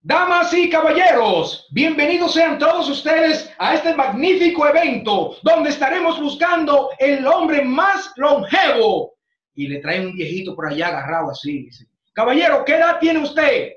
[0.00, 7.26] Damas y caballeros, bienvenidos sean todos ustedes a este magnífico evento donde estaremos buscando el
[7.26, 9.14] hombre más longevo.
[9.56, 11.64] Y le traen un viejito por allá agarrado así.
[11.64, 11.86] Dice,
[12.16, 13.74] Caballero, ¿qué edad tiene usted?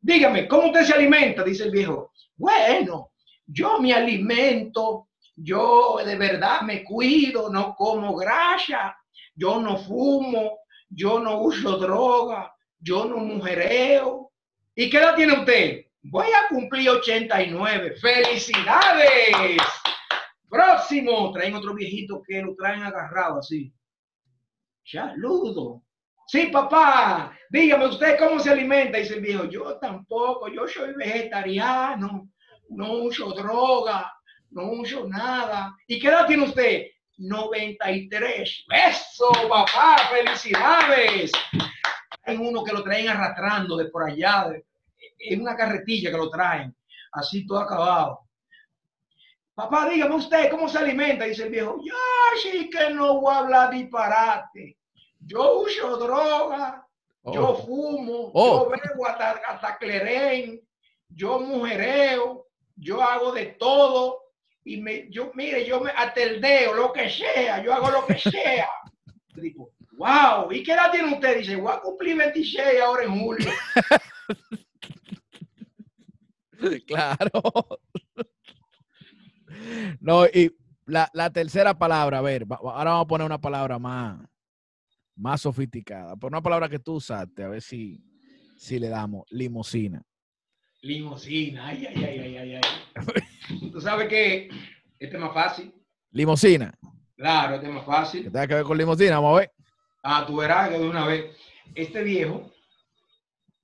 [0.00, 1.44] Dígame, ¿cómo usted se alimenta?
[1.44, 2.10] Dice el viejo.
[2.34, 3.12] Bueno,
[3.46, 8.96] yo me alimento, yo de verdad me cuido, no como grasa,
[9.34, 14.32] yo no fumo, yo no uso droga, yo no mujereo.
[14.74, 15.84] ¿Y qué edad tiene usted?
[16.04, 17.96] Voy a cumplir 89.
[18.00, 19.58] ¡Felicidades!
[20.48, 21.30] Próximo.
[21.30, 23.70] Traen otro viejito que lo traen agarrado así.
[24.82, 25.82] Saludo.
[26.32, 27.36] Sí, papá.
[27.50, 28.96] Dígame usted cómo se alimenta.
[28.96, 29.44] Dice el viejo.
[29.44, 30.48] Yo tampoco.
[30.48, 32.30] Yo soy vegetariano.
[32.70, 34.10] No uso droga.
[34.48, 35.76] No uso nada.
[35.86, 36.86] ¿Y qué edad tiene usted?
[37.18, 38.64] 93.
[38.66, 39.98] Eso, papá.
[40.10, 41.32] Felicidades.
[42.24, 44.46] Hay uno que lo traen arrastrando de por allá,
[45.18, 46.74] en una carretilla que lo traen,
[47.12, 48.20] así todo acabado.
[49.54, 51.24] Papá, dígame usted, ¿cómo se alimenta?
[51.24, 51.94] Dice el viejo, yo
[52.40, 54.78] sí que no voy a hablar disparate.
[55.24, 56.86] Yo uso droga,
[57.24, 57.56] yo Oh.
[57.66, 58.64] fumo, Oh.
[58.64, 60.60] yo bebo hasta, hasta clerén,
[61.08, 64.18] yo mujereo, yo hago de todo.
[64.64, 68.68] Y me, yo, mire, yo me atendeo, lo que sea, yo hago lo que sea.
[69.34, 71.38] Digo, wow, ¿y qué edad tiene usted?
[71.38, 73.50] Dice, voy a cumplir 26 ahora en julio.
[76.86, 77.30] Claro.
[80.00, 80.54] No, y
[80.86, 84.18] la, la tercera palabra, a ver, ahora vamos a poner una palabra más,
[85.16, 88.00] más sofisticada, por una palabra que tú usaste, a ver si,
[88.56, 90.02] si le damos, limosina.
[90.80, 93.70] Limosina, ay, ay, ay, ay, ay, ay.
[93.72, 94.48] Tú sabes que
[94.98, 95.72] este es más fácil.
[96.10, 96.74] Limosina,
[97.16, 98.24] Claro, este es más fácil.
[98.24, 99.52] tenga que ver con limosina, vamos a ver.
[100.02, 101.26] Ah, tú verás que de una vez.
[101.74, 102.50] Este viejo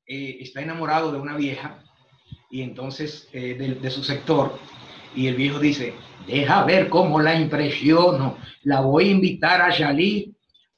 [0.06, 1.82] eh, está enamorado de una vieja
[2.50, 4.56] y entonces eh, de, de su sector.
[5.16, 5.94] Y el viejo dice,
[6.28, 8.38] deja ver cómo la impresiono.
[8.62, 10.30] La voy a invitar a salir,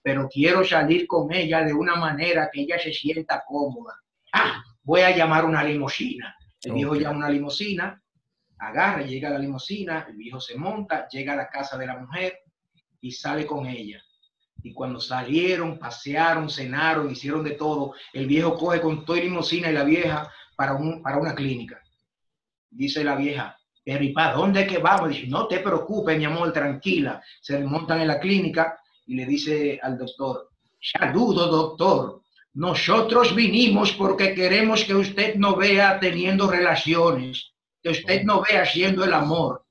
[0.03, 3.95] pero quiero salir con ella de una manera que ella se sienta cómoda.
[4.33, 6.35] Ah, voy a llamar una limusina.
[6.63, 6.99] El viejo Ok.
[7.01, 8.03] llama una limusina,
[8.59, 11.99] agarra, llega a la limusina, el viejo se monta, llega a la casa de la
[11.99, 12.41] mujer
[13.01, 14.03] y sale con ella.
[14.63, 19.73] Y cuando salieron, pasearon, cenaron, hicieron de todo, el viejo coge con toda limusina y
[19.73, 21.81] la vieja para, un, para una clínica.
[22.69, 25.09] Dice la vieja, pero ¿y para dónde es que vamos?
[25.09, 27.23] Dice, no te preocupes, mi amor, tranquila.
[27.41, 28.79] Se montan en la clínica
[29.11, 32.23] y le dice al doctor, saludo, doctor.
[32.55, 39.03] Nosotros vinimos porque queremos que usted no vea teniendo relaciones, que usted no vea haciendo
[39.03, 39.65] el amor.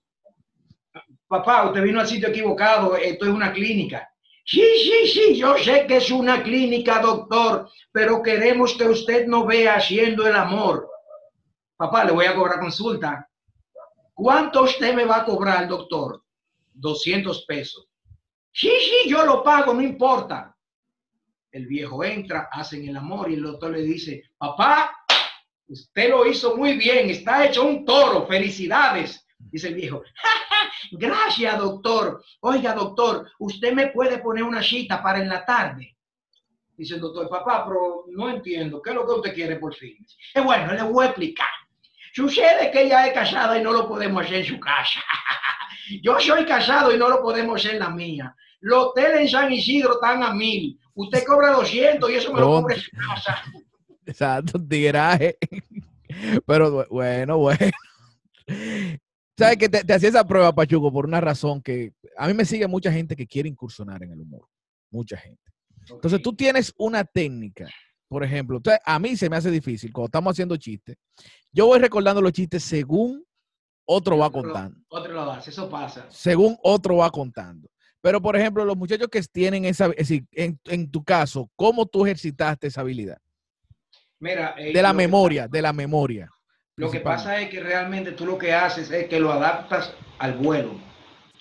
[1.25, 4.10] Papá, usted vino al sitio equivocado, esto es una clínica.
[4.43, 9.45] Sí, sí, sí, yo sé que es una clínica, doctor, pero queremos que usted no
[9.45, 10.89] vea haciendo el amor.
[11.78, 13.25] Papá, le voy a cobrar consulta.
[14.13, 16.23] ¿Cuánto usted me va a cobrar, doctor?
[16.73, 17.88] 200 pesos.
[18.51, 20.55] Sí, sí, yo lo pago, no importa.
[21.51, 24.91] El viejo entra, hacen el amor y el doctor le dice, papá,
[25.67, 29.25] usted lo hizo muy bien, está hecho un toro, felicidades.
[29.38, 30.03] Dice el viejo,
[30.91, 32.23] gracias, doctor.
[32.41, 35.95] Oiga, doctor, usted me puede poner una cita para en la tarde.
[36.75, 39.97] Dice el doctor, papá, pero no entiendo, ¿qué es lo que usted quiere por fin?
[40.33, 41.47] Es bueno, le voy a explicar.
[42.13, 44.99] Sucede que ella es casada y no lo podemos hacer en su casa.
[46.04, 48.36] Yo soy casado y no lo podemos hacer en la mía.
[48.62, 50.78] Los hoteles en San Isidro están a mil.
[50.93, 53.43] Usted cobra 200 y eso me lo cubre en su casa.
[54.06, 55.38] Exacto, tiraje.
[56.45, 57.58] Pero bu- bueno, bueno.
[59.38, 62.43] ¿Sabes que te, te hacía esa prueba, Pachuco, por una razón que a mí me
[62.45, 64.45] sigue mucha gente que quiere incursionar en el humor.
[64.91, 65.41] Mucha gente.
[65.89, 67.67] Entonces tú tienes una técnica,
[68.10, 70.97] por ejemplo, a mí se me hace difícil cuando estamos haciendo chistes.
[71.54, 73.23] Yo voy recordando los chistes según
[73.91, 76.06] otro va contando, Otro lo hace, eso pasa.
[76.10, 77.67] según otro va contando.
[78.02, 81.86] Pero, por ejemplo, los muchachos que tienen esa, es decir, en, en tu caso, ¿cómo
[81.88, 83.17] tú ejercitaste esa habilidad?
[84.19, 86.30] Mira, eh, De la memoria, de la memoria.
[86.75, 90.36] Lo que pasa es que realmente tú lo que haces es que lo adaptas al
[90.38, 90.80] vuelo.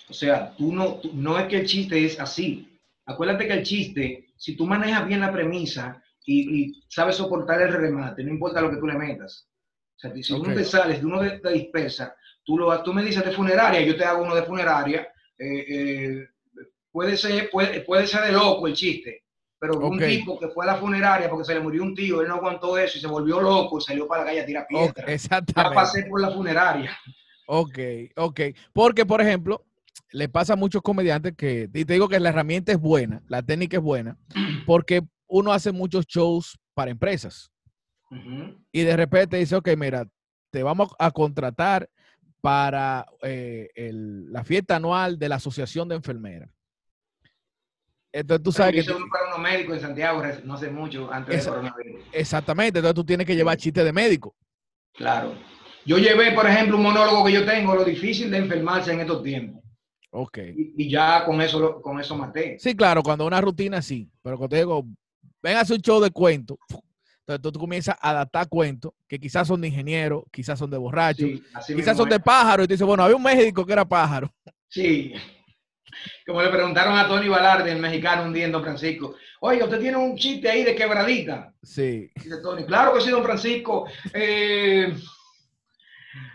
[0.09, 2.67] O sea, tú no, tú- no es que el chiste es así.
[3.05, 7.71] Acuérdate que el chiste, si tú manejas bien la premisa y, y sabes soportar el
[7.73, 9.47] remate, no importa lo que tú le metas.
[9.95, 12.15] O sea, si uno te sales, de uno te dispersa,
[12.49, 15.07] tú, lo, tú me dices de funeraria, yo te hago uno de funeraria.
[15.37, 16.27] eh, eh,
[16.91, 19.23] puede, ser, puede, puede ser de loco el chiste,
[19.59, 22.27] pero un tipo que fue a la funeraria porque se le murió un tío, él
[22.27, 24.95] no aguantó eso y se volvió loco y salió para la calle a tirar piedras.
[24.97, 25.75] Ya exactamente.
[25.75, 26.97] pasé por la funeraria.
[27.45, 27.77] Ok,
[28.15, 28.41] ok.
[28.73, 29.63] Porque, por ejemplo,
[30.11, 33.43] le pasa a muchos comediantes que, y te digo que la herramienta es buena, la
[33.43, 34.17] técnica es buena,
[34.65, 37.51] porque uno hace muchos shows para empresas
[38.09, 38.57] Ujú.
[38.71, 40.07] y de repente dice, ok, mira,
[40.49, 41.87] te vamos a contratar
[42.41, 46.49] para eh, el- la fiesta anual de la Asociación de Enfermeras.
[48.11, 48.91] Entonces tú sabes que...
[48.91, 52.05] para unos médicos en Santiago no hace mucho, antes del coronavirus.
[52.11, 54.35] Exactamente, entonces tú tienes que llevar chistes de médico.
[54.93, 55.33] Claro.
[55.85, 59.21] Yo llevé, por ejemplo, un monólogo que yo tengo, lo difícil de enfermarse en estos
[59.23, 59.63] tiempos.
[60.11, 60.39] Ok.
[60.55, 62.57] Y, y ya con eso, con eso maté.
[62.59, 64.85] Sí, claro, cuando una rutina sí, pero cuando te digo,
[65.41, 66.57] ven a hacer un show de cuentos,
[67.35, 71.25] entonces tú, comienzas a adaptar cuentos que quizás son de ingeniero, quizás son de borracho,
[71.25, 74.33] Sí, quizás son de pájaro, y tú dices, bueno, había un médico que era pájaro.
[74.67, 75.13] Sí.
[76.25, 79.79] Como le preguntaron a Tony Balardi, el mexicano, un día en Don Francisco, oye, ¿usted
[79.79, 81.53] tiene un chiste ahí de quebradita?
[81.61, 82.11] Sí.
[82.15, 83.85] Dice Tony, claro que sí, Don Francisco.
[84.13, 84.93] Eh,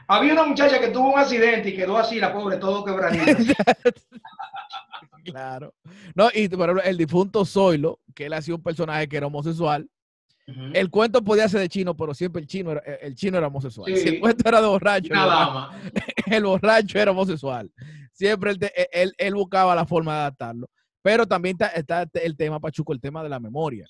[0.09, 3.24] había una muchacha que tuvo un accidente y quedó así, la pobre, todo quebradita.
[5.24, 5.74] Claro.
[6.14, 9.88] No, y por ejemplo, el difunto Zoilo, que él hacía un personaje que era homosexual.
[10.46, 13.90] El cuento podía ser de chino, pero siempre el chino era, el chino era homosexual.
[13.94, 14.09] Si Sí.
[14.09, 15.80] el cuento era de borracho, el borracho, dama.
[16.26, 17.70] el borracho era homosexual.
[18.12, 20.68] Siempre él, te- él- él buscaba la forma de adaptarlo.
[21.02, 23.87] Pero también está, está el tema, Pachuco, el tema de la memoria.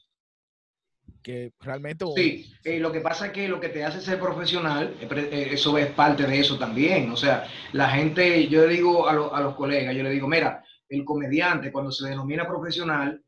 [1.22, 2.04] Que realmente...
[2.16, 5.48] Sí, eh, lo que pasa es que lo que te hace ser profesional, eh, eh,
[5.52, 7.10] eso es parte de eso también.
[7.10, 10.28] O sea, la gente, yo le digo a, lo- a los colegas, yo le digo,
[10.28, 13.22] mira, el comediante cuando se denomina profesional,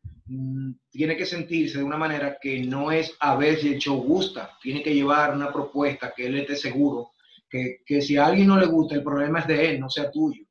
[0.90, 4.56] tiene que sentirse de una manera que no es a ver si el show gusta,
[4.60, 7.12] tiene que llevar una propuesta que él esté seguro,
[7.48, 10.10] que, que si a alguien no le gusta, el problema es de él, no sea
[10.10, 10.44] tuyo.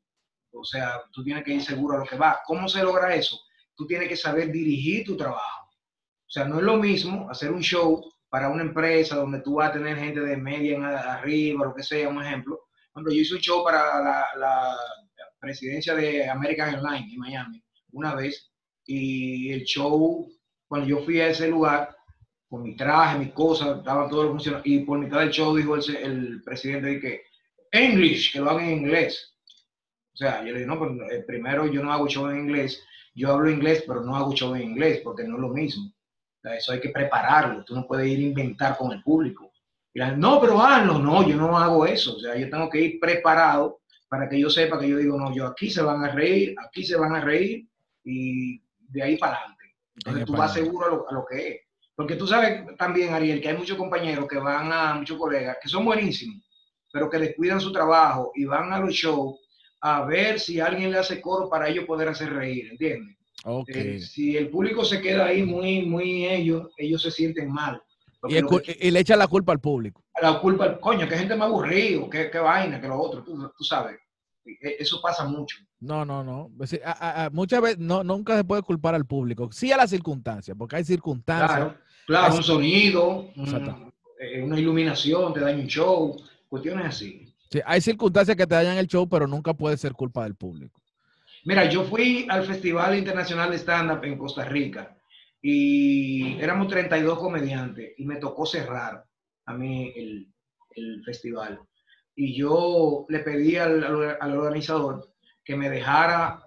[0.53, 2.39] O sea, tú tienes que ir seguro a lo que va.
[2.45, 3.37] ¿Cómo se logra eso?
[3.75, 5.67] Tú tienes que saber dirigir tu trabajo.
[5.67, 9.69] O sea, no es lo mismo hacer un show para una empresa donde tú vas
[9.69, 12.61] a tener gente de media en arriba, lo que sea, un ejemplo.
[12.93, 14.01] Cuando yo hice un show para
[14.37, 14.77] la
[15.39, 18.51] presidencia de American Airlines en Miami una vez
[18.85, 20.27] y el show,
[20.67, 21.95] cuando yo fui a ese lugar,
[22.47, 25.75] con mi traje, mis cosas, estaban todos los funcionarios y por mitad del show dijo
[25.75, 27.21] el, presidente de que
[27.71, 29.35] English, que lo hagan en inglés.
[30.13, 32.81] O sea, yo le dije, no, pero eh, primero yo no hago show en inglés,
[33.13, 35.85] yo hablo inglés, pero no hago show en inglés porque no es lo mismo.
[35.85, 39.51] O sea, eso hay que prepararlo, tú no puedes ir a inventar con el público.
[39.93, 42.15] Y la no, pero hazlo, no, yo no hago eso.
[42.15, 45.33] O sea, yo tengo que ir preparado para que yo sepa que yo digo, no,
[45.33, 47.67] yo aquí se van a reír, aquí se van a reír
[48.03, 49.63] y de ahí para adelante.
[49.95, 50.65] Entonces tú vas adelante.
[50.71, 51.61] seguro a lo, a lo que es.
[51.95, 55.69] Porque tú sabes también, Ariel, que hay muchos compañeros que van a, muchos colegas, que
[55.69, 56.43] son buenísimos,
[56.91, 59.39] pero que descuidan su trabajo y van a los shows
[59.81, 63.15] a ver si alguien le hace coro para ellos poder hacer reír, ¿entiendes?
[63.67, 67.81] Eh, si el público se queda ahí muy, muy ellos, ellos se sienten mal.
[68.27, 70.03] y, el que- y le echa la culpa al público.
[70.21, 73.63] la culpa, coño, que gente más aburrido, que, que vaina, que lo otro, tú, tú
[73.63, 73.97] sabes.
[74.45, 75.57] E- Eso pasa mucho.
[75.79, 76.51] No, no, no.
[76.83, 79.51] A- a- muchas veces no, nunca se puede culpar al público.
[79.51, 81.49] Sí a las circunstancias, porque hay circunstancias.
[81.51, 86.15] Claro, claro, un sonido, un- eh, una iluminación, te daña un show,
[86.47, 87.33] cuestiones así.
[87.49, 90.81] Sí, hay circunstancias que te dañan el show, pero nunca puede ser culpa del público.
[91.43, 94.97] Mira, yo fui al Festival Internacional de Stand Up en Costa Rica
[95.41, 99.05] y éramos 32 comediantes y me tocó cerrar
[99.45, 100.27] a mí el,
[100.71, 101.59] el festival.
[102.15, 103.83] Y yo le pedí al,
[104.21, 105.11] al- organizador
[105.43, 106.41] que me dejara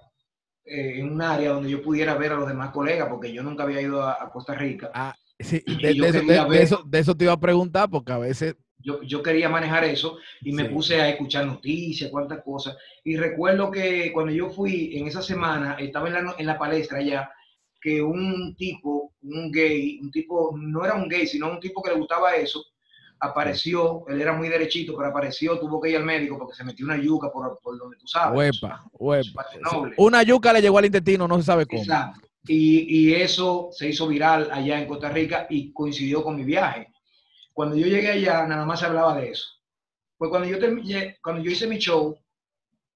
[0.65, 3.63] eh, en un área donde yo pudiera ver a los demás colegas, porque yo nunca
[3.65, 4.91] había ido a, a Costa Rica.
[4.95, 7.89] Ah, sí, de, eso, quería de- de ver- eso- de eso te iba a preguntar,
[7.91, 10.69] porque a veces yo, yo quería manejar eso y me Sí.
[10.73, 12.77] puse a escuchar noticias, cuántas cosas.
[13.05, 16.59] Y recuerdo que cuando yo fui en esa semana, estaba en la, no- en la
[16.59, 17.31] palestra ya,
[17.81, 21.91] que un tipo, un gay, un tipo, no era un gay, sino un tipo que
[21.91, 22.65] le gustaba eso,
[23.21, 26.85] apareció, él era muy derechito, pero apareció, tuvo que ir al médico porque se metió
[26.87, 28.37] una yuca por, por donde tú sabes.
[28.37, 29.47] huepa, huepa.
[29.97, 31.83] Una yuca le llegó al intestino, no se sabe cómo.
[31.83, 32.29] Exacto.
[32.47, 36.89] Y, y eso se hizo viral allá en Costa Rica y coincidió con mi viaje.
[37.53, 39.49] Cuando yo llegué allá, nada más se hablaba de eso.
[40.17, 42.17] Pues cuando yo, terminé, cuando yo hice mi show,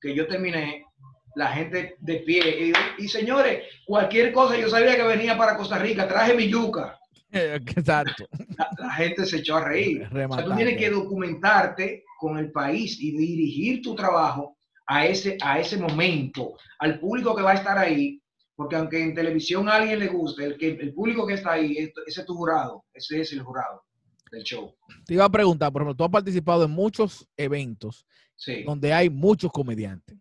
[0.01, 0.87] que yo terminé,
[1.35, 5.79] la gente de pie, y, y señores, cualquier cosa, yo sabía que venía para Costa
[5.79, 6.99] Rica, traje mi yuca.
[7.33, 8.27] Exacto.
[8.59, 10.07] La, la gente se echó a reír.
[10.13, 15.39] O sea, tú tienes que documentarte con el país y dirigir tu trabajo a ese,
[15.43, 18.21] a ese momento, al público que va a estar ahí,
[18.55, 21.77] porque aunque en televisión a alguien le guste, el, que, el público que está ahí,
[21.79, 23.83] es- ese es tu jurado, ese es el jurado
[24.31, 24.75] del show.
[25.07, 29.09] Te iba a preguntar, por ejemplo, tú has participado en muchos eventos Sí, donde hay
[29.09, 30.19] muchos comediantes.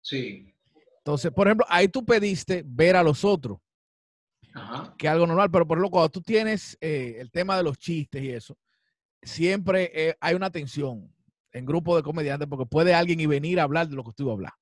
[0.00, 0.52] sí.
[0.98, 3.58] Entonces, por ejemplo, ahí tú pediste ver a los otros,
[4.56, 4.94] Ajá.
[4.96, 8.22] que algo normal, pero por ejemplo, cuando tú tienes eh, el tema de los chistes
[8.22, 8.56] y eso,
[9.22, 11.12] siempre eh, hay una tensión
[11.52, 14.22] en grupo de comediantes porque puede alguien y venir a hablar de lo que tú
[14.24, 14.52] ibas a hablar.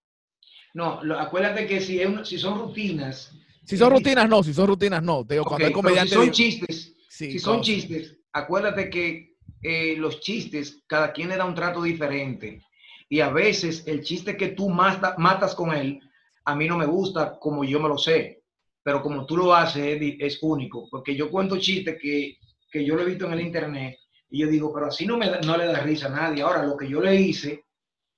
[0.75, 3.33] No, lo- acuérdate que si, es un- si son rutinas,
[3.67, 3.95] Si son Sí.
[3.97, 4.43] rutinas, no.
[4.43, 5.25] Si son rutinas, no.
[5.25, 6.13] Te digo, ok, cuando hay pero comediantes...
[6.13, 11.37] si son chistes, sí, si son chistes, acuérdate que eh, los chistes, cada quien le
[11.39, 12.63] da un trato diferente.
[13.09, 15.99] Y a veces el chiste que tú mata- matas con él,
[16.45, 18.43] a mí no me gusta como yo me lo sé.
[18.85, 20.89] Pero como tú lo haces, es, es único.
[20.91, 22.37] Porque yo cuento chistes que,
[22.70, 23.99] que yo lo he visto en el internet
[24.30, 26.43] y yo digo, pero así no, me da- no le da risa a nadie.
[26.43, 27.64] Ahora, lo que yo le hice,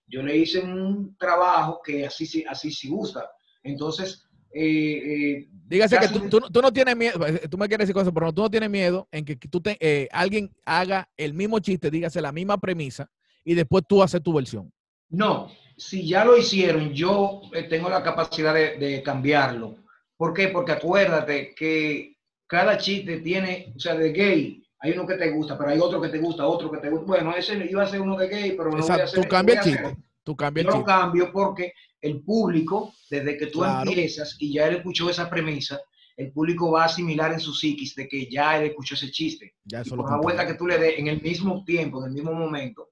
[0.06, 3.30] yo le hice un trabajo que así, sí- así sí gusta.
[3.62, 7.94] Entonces, eh, eh, Dígase que tú, tú no tienes miedo, eh, tú me quieres decir
[7.94, 11.34] cosas, pero no, tú no tienes miedo en que tú te, eh, alguien haga el
[11.34, 13.10] mismo chiste, dígase la misma premisa,
[13.44, 14.72] y después tú haces tu versión.
[15.10, 19.76] No, si ya lo hicieron, yo eh, tengo la capacidad de, de cambiarlo.
[20.16, 20.48] ¿Por qué?
[20.48, 25.56] Porque acuérdate que cada chiste tiene, o sea, de gay, hay uno que te gusta,
[25.58, 27.06] pero hay otro que te gusta, otro que te gusta.
[27.06, 29.22] Bueno, ese iba a ser uno de gay, pero no voy a Exacto, hacer.
[29.22, 29.96] tú cambias voy el chiste.
[30.22, 30.92] Tú cambias Yo el lo chiste.
[30.92, 33.88] cambio porque el público, desde que tú Claro.
[33.90, 35.80] empiezas y ya él escuchó esa premisa,
[36.16, 39.54] el público va a asimilar en su psiquis de que ya él escuchó ese chiste.
[39.64, 42.00] Ya Y eso por lo una vuelta que tú le des en el mismo tiempo,
[42.00, 42.82] en el mismo momento.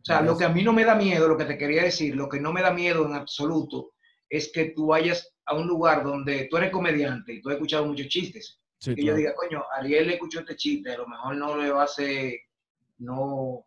[0.00, 2.14] O sea, lo que a mí no me da miedo, lo que te quería decir,
[2.14, 3.92] lo que no me da miedo en absoluto
[4.28, 7.86] es que tú vayas a un lugar donde tú eres comediante y tú has escuchado
[7.86, 8.60] muchos chistes.
[8.78, 11.70] Sí, que yo diga, coño, Ariel le escuchó este chiste, a lo mejor no le
[11.70, 12.34] va a hacer,
[12.98, 13.64] no,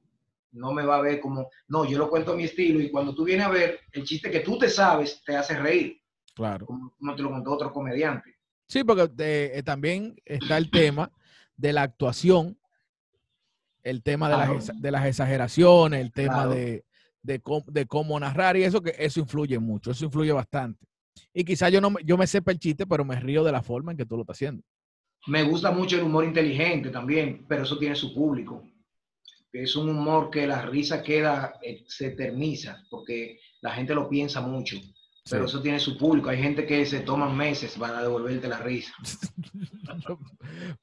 [0.53, 3.13] no me va a ver como, no, yo lo cuento a mi estilo y cuando
[3.13, 5.99] tú vienes a ver, el chiste que tú te sabes te hace reír,
[6.34, 6.65] Claro.
[6.65, 8.36] como te lo contó otro comediante.
[8.67, 11.11] Sí, porque eh, eh, también está el tema
[11.57, 12.57] de la actuación,
[13.84, 14.53] el tema de, Claro.
[14.55, 16.51] las, de las exageraciones, el tema Claro.
[16.51, 16.86] de,
[17.21, 20.88] de cómo narrar y eso que eso influye mucho, eso influye bastante.
[21.34, 23.61] Y quizás yo no me- yo me sepa el chiste, pero me río de la
[23.63, 24.63] forma en que tú lo estás haciendo.
[25.28, 28.63] Me gusta mucho el humor inteligente también, pero eso tiene su público.
[29.53, 34.41] Es un humor que la risa queda, eh, se eterniza, porque la gente lo piensa
[34.41, 34.78] mucho,
[35.30, 35.51] pero Sí.
[35.55, 36.30] eso tiene su público.
[36.30, 38.93] Hay gente que se toman meses para devolverte la risa.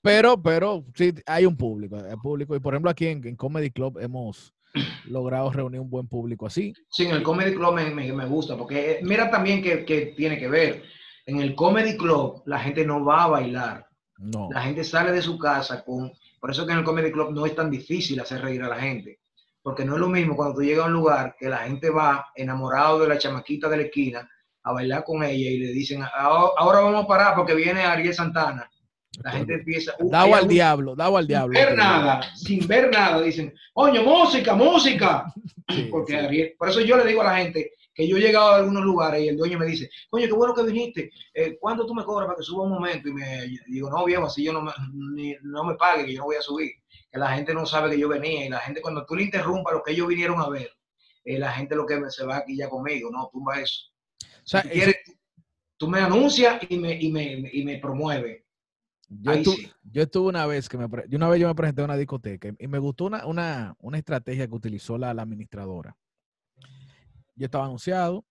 [0.03, 2.55] Pero, pero sí, hay un público, hay público.
[2.57, 4.55] Y por ejemplo, aquí en, en Comedy Club hemos
[5.07, 6.73] logrado reunir un buen público así.
[6.91, 10.07] Sí, en el Comedy Club me, me- me gusta, porque eh, mira también que, que
[10.17, 10.83] tiene que ver.
[11.27, 13.87] En el Comedy Club la gente no va a bailar,
[14.19, 14.49] No.
[14.53, 16.13] la gente sale de su casa con...
[16.41, 18.79] Por eso que en el Comedy Club no es tan difícil hacer reír a la
[18.81, 19.21] gente,
[19.63, 22.27] porque no es lo mismo cuando tú llegas a un lugar que la gente va
[22.35, 24.31] enamorado de la chamaquita de la esquina
[24.63, 28.15] a bailar con ella y le dicen, "Ah, ahora vamos a parar porque viene Ariel
[28.15, 28.71] Santana.
[29.25, 29.95] La gente empieza...
[29.99, 31.59] uh, hay al algún- diablo, dado al sin diablo.
[31.59, 35.25] ver nada, sin ver nada, dicen, coño, música, música.
[35.71, 36.19] Sí, Porque sí.
[36.19, 38.83] Ariel, por eso yo le digo a la gente que yo he llegado a algunos
[38.83, 42.05] lugares y el dueño me dice, coño, qué bueno que viniste, eh, ¿cuánto tú me
[42.05, 43.07] cobras para que suba un momento?
[43.09, 44.73] Y me y digo, no, viejo, así yo no me,
[45.15, 46.71] ni- no me pague, que yo no voy a subir.
[47.13, 49.75] Que la gente no sabe que yo venía y la gente cuando tú le interrumpas
[49.75, 50.71] lo que ellos vinieron a ver,
[51.25, 53.91] eh, la gente lo que me- se va aquí ya conmigo, no, tumba eso.
[54.23, 54.97] O sea, si tú, quieres,
[55.77, 58.47] tú me anuncias y me, y me, y me promueve.
[59.09, 59.71] Yo, Ahí estu- sí.
[59.85, 62.69] yo estuve una vez que me, una vez yo me presenté a una discoteca y-
[62.69, 65.97] me gustó una, una, una estrategia que utilizó la, la administradora.
[67.35, 68.25] Yo estaba anunciado,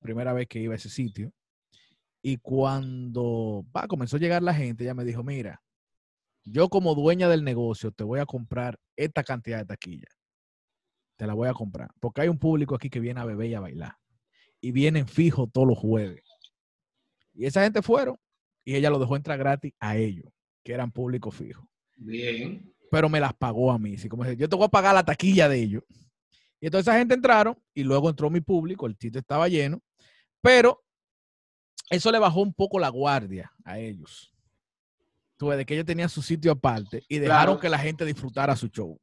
[0.00, 1.32] primera vez que iba a ese sitio,
[2.22, 5.62] y cuando va, comenzó a llegar la gente, ella me dijo, mira,
[6.44, 10.08] yo como dueña del negocio te voy a comprar esta cantidad de taquilla.
[11.16, 11.90] Te la voy a comprar.
[12.00, 13.96] Porque hay un público aquí que viene a beber y a bailar.
[14.60, 16.22] Y vienen fijo todos los jueves.
[17.34, 18.16] Y esa gente fueron
[18.70, 20.32] y ella lo dejó entrar gratis a ellos,
[20.64, 21.66] que eran público fijo.
[21.96, 22.72] Bien.
[22.90, 23.94] Pero me las pagó a mí.
[23.94, 25.82] Así como, yo te voy a pagar la taquilla de ellos.
[26.60, 29.80] Y entonces esa gente entraron y luego entró mi público, el sitio estaba lleno,
[30.42, 30.84] pero
[31.88, 34.32] eso le bajó un poco la guardia a ellos.
[35.36, 37.60] Tuve de que ellos tenían su sitio aparte y dejaron Claro.
[37.60, 39.00] que la gente disfrutara su show.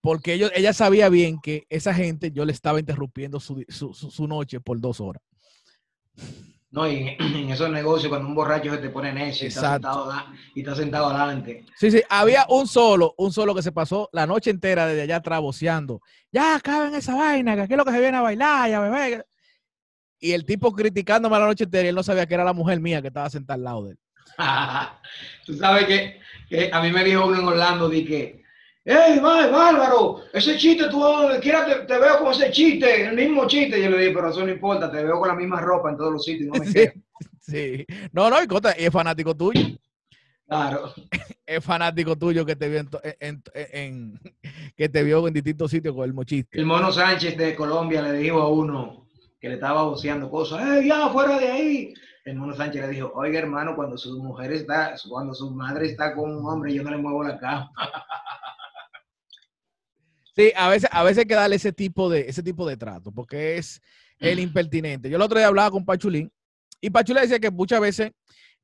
[0.00, 4.60] Porque ellos, ella sabía bien que esa gente yo le estaba interrumpiendo su- su noche
[4.60, 5.22] por dos horas.
[6.70, 10.12] No, y en, esos negocios, cuando un borracho se te pone necio y está, sentado,
[10.54, 11.64] y está sentado adelante.
[11.76, 15.16] Sí, sí, había un solo, un solo que se pasó la noche entera desde allá
[15.16, 16.00] atrás voceando.
[16.30, 18.80] Ya acaben esa vaina, que aquí es lo que se viene a bailar y a
[18.80, 19.26] beber.
[20.20, 22.78] Y el tipo criticándome la noche entera y él no sabía que era la mujer
[22.80, 23.98] mía que estaba sentada al lado de él.
[25.46, 28.42] Tú sabes que, que a mí me dijo uno en Orlando, di que,
[28.90, 30.22] ¡Ey, Bá- Bárbaro!
[30.32, 33.80] Ese chiste, tú donde quiera te, te veo con ese chiste, el mismo chiste.
[33.82, 36.12] Yo le dije, pero eso no importa, te veo con la misma ropa en todos
[36.14, 36.72] los sitios, no me Sí.
[36.74, 36.94] quejo".
[37.40, 37.86] Sí.
[38.12, 39.60] No, no, y Cota, es fanático tuyo.
[40.48, 40.92] Claro.
[41.46, 44.20] Es fanático tuyo que te vio en, to- en- en-
[44.76, 46.56] que te vio en distintos sitios con el mochiste.
[46.56, 49.08] El mono Sánchez de Colombia le dijo a uno
[49.40, 51.94] que le estaba voceando cosas, ¡Ey, ya, fuera de ahí!
[52.24, 56.14] El mono Sánchez le dijo, oiga, hermano, cuando su mujer está, cuando su madre está
[56.14, 57.72] con un hombre, yo no le muevo la cama.
[60.36, 63.10] Sí, a veces, a veces hay que darle ese tipo de, ese tipo de trato,
[63.12, 63.80] porque es
[64.18, 65.08] el impertinente.
[65.10, 66.30] Yo el otro día hablaba con Pachulín
[66.80, 68.12] y Pachulín decía que muchas veces,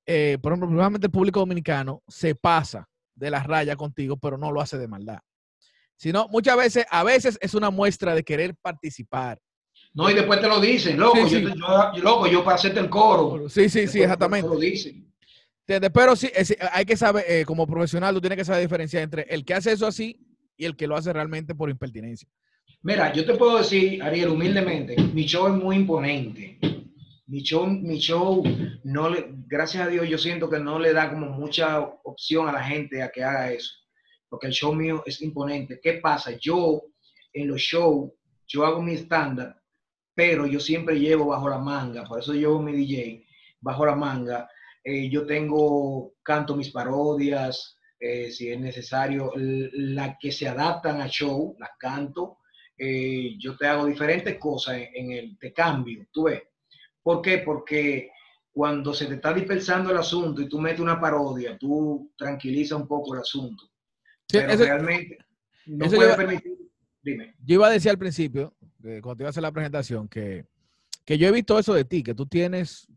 [0.06, 4.60] eh, por ejemplo, el público dominicano se pasa de las rayas contigo, pero no lo
[4.60, 5.18] hace de maldad.
[5.96, 9.40] Sino muchas veces, a veces es una muestra de querer participar.
[9.94, 11.56] No, y después te lo dicen, loco, Sí, yo, te-
[12.00, 13.48] loco, yo para hacerte el coro.
[13.48, 14.48] Sí, sí, sí, Después te exactamente.
[14.48, 15.12] lo dicen.
[15.64, 19.22] Pero sí, es- hay que saber, eh, como profesional, tú tienes que saber diferenciar entre
[19.22, 20.20] el que hace eso así
[20.56, 22.28] y el que lo hace realmente por impertinencia.
[22.82, 26.58] Mira, yo te puedo decir, Ariel, humildemente, mi show es muy imponente.
[27.26, 28.44] Mi show, mi show,
[28.84, 32.52] no le, gracias a Dios, yo siento que no le da como mucha opción a
[32.52, 33.72] la gente a que haga eso,
[34.28, 35.80] porque el show mío es imponente.
[35.82, 36.36] ¿Qué pasa?
[36.40, 36.82] Yo,
[37.32, 38.12] en los shows,
[38.46, 39.60] yo hago mi estándar,
[40.14, 43.26] pero yo siempre llevo bajo la manga, por eso llevo mi DJ
[43.60, 44.48] bajo la manga.
[44.84, 51.08] Eh, yo tengo, canto mis parodias, eh, si es necesario, las que se adaptan al
[51.08, 52.38] show, las canto.
[52.78, 56.42] Eh, yo te hago diferentes cosas en, el, te cambio, tú ves.
[57.02, 57.38] ¿Por qué?
[57.38, 58.10] Porque
[58.52, 62.86] cuando se te está dispersando el asunto y tú metes una parodia, tú tranquilizas un
[62.86, 63.64] poco el asunto.
[64.28, 65.18] Pero realmente
[65.66, 66.56] no puede permitir.
[67.02, 67.34] Dime.
[67.44, 70.44] Yo iba a decir al principio, cuando te iba a hacer la presentación, que,
[71.04, 72.88] que yo he visto eso de ti, que tú tienes,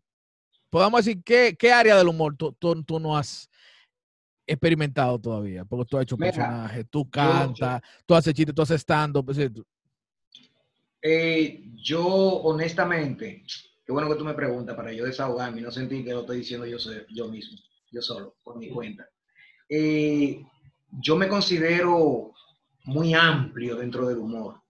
[0.70, 3.49] podamos decir, ¿qué, qué área del humor tú, tú, no has
[4.52, 5.66] experimentado todavía?
[5.66, 9.32] Porque tú has hecho personajes, tú cantas, tú haces chistes, tú haces stand-up.
[11.02, 13.44] Eh, yo, honestamente,
[13.90, 16.38] Qué bueno que tú me preguntas para yo desahogarme y no sentir que lo estoy
[16.38, 16.78] diciendo yo,
[17.10, 17.58] yo mismo,
[17.90, 19.10] yo solo, por mi cuenta.
[19.68, 20.46] Eh,
[20.92, 22.32] yo me considero
[22.84, 24.62] muy amplio dentro del humor.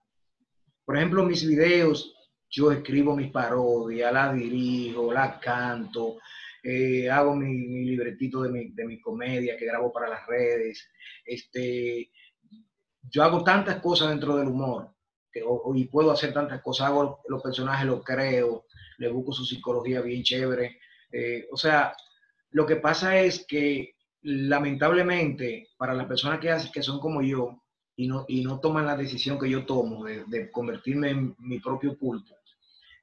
[0.85, 2.15] Por ejemplo, mis videos,
[2.49, 6.19] yo escribo mis parodias, la dirijo, la canto,
[6.63, 10.89] eh, hago mi, libretito de mi, de mi, comedia que grabo para las redes.
[11.25, 12.11] Este,
[13.09, 14.93] yo hago tantas cosas dentro del humor
[15.75, 16.87] y puedo hacer tantas cosas.
[16.87, 18.65] Hago los personajes, los creo,
[18.97, 20.79] le busco su psicología bien chévere.
[21.11, 21.93] Eh, o sea,
[22.51, 27.63] lo que pasa es que lamentablemente para las personas que, que son como yo
[27.95, 31.97] y no, y no toman la decisión que yo tomo de, convertirme en mi propio
[31.97, 32.33] pulpo,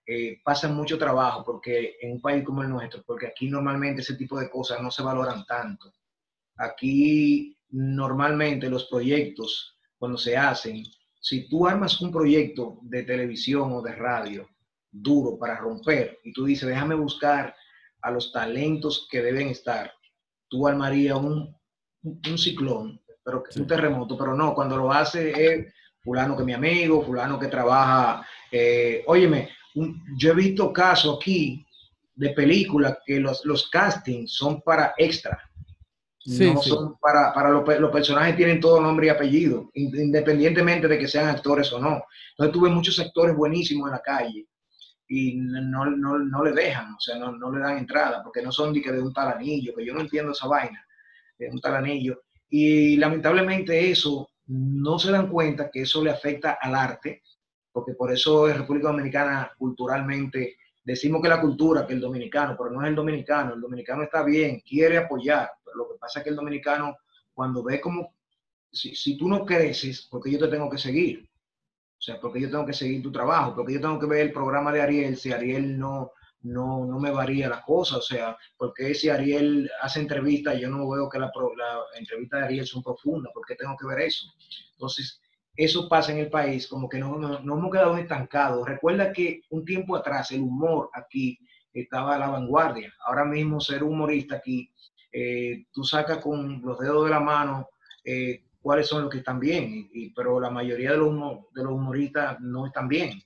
[0.07, 4.15] eh, pasan mucho trabajo porque en un país como el nuestro, porque aquí normalmente ese
[4.15, 5.93] tipo de cosas no se valoran tanto.
[6.57, 10.85] Aquí normalmente los proyectos, cuando se hacen,
[11.21, 14.49] si tú armas un proyecto de televisión o de radio,
[14.93, 17.55] duro para romper y tú dices, déjame buscar
[18.03, 19.93] a los talentos que deben estar,
[20.49, 21.55] tú armarías un,
[22.03, 26.53] un ciclón, pero un terremoto, pero no, cuando lo hace es fulano que es mi
[26.53, 29.51] amigo, fulano que trabaja, eh, óyeme,
[30.17, 31.65] yo he visto casos aquí
[32.15, 35.39] de películas que los, los castings son para extra.
[36.25, 41.07] no son para, para los, los, personajes tienen todo nombre y apellido, independientemente de que
[41.07, 42.05] sean actores o no.
[42.31, 44.47] Entonces tuve muchos actores buenísimos en la calle
[45.09, 48.51] y no, no, no, le dejan, o sea, no, no, le dan entrada, porque no
[48.51, 50.85] son de, que de un tal anillo, que yo no entiendo esa vaina,
[51.39, 52.23] de un tal anillo.
[52.49, 57.23] Y lamentablemente eso, no se dan cuenta que eso le afecta al arte,
[57.77, 62.71] porque por eso en República Dominicana culturalmente decimos que la cultura, que el dominicano, pero
[62.71, 66.25] no es el dominicano, el dominicano está bien, quiere apoyar, pero lo que pasa es
[66.25, 66.97] que el dominicano
[67.35, 68.15] cuando ve como,
[68.73, 72.49] si, si tú no creces, porque yo te tengo que seguir, o sea, porque yo
[72.49, 75.31] tengo que seguir tu trabajo, porque yo tengo que ver el programa de Ariel, si
[75.31, 76.13] Ariel no,
[76.45, 80.89] no, no me varía la cosa, o sea, porque si Ariel hace entrevistas, yo no
[80.89, 84.33] veo que la, la entrevista de Ariel son profundas, ¿por qué tengo que ver eso?
[84.73, 85.21] Entonces,
[85.57, 88.69] eso pasa en el país, como que no, no, hemos quedado estancados.
[88.69, 91.39] Recuerda que un tiempo atrás el humor aquí
[91.73, 92.93] estaba a la vanguardia.
[93.07, 94.71] Ahora mismo ser humorista aquí,
[95.13, 97.69] eh, tú sacas con los dedos de la mano
[98.05, 101.15] eh, cuáles son los que están bien, pero la mayoría de los,
[101.55, 103.23] de los humoristas no están bien.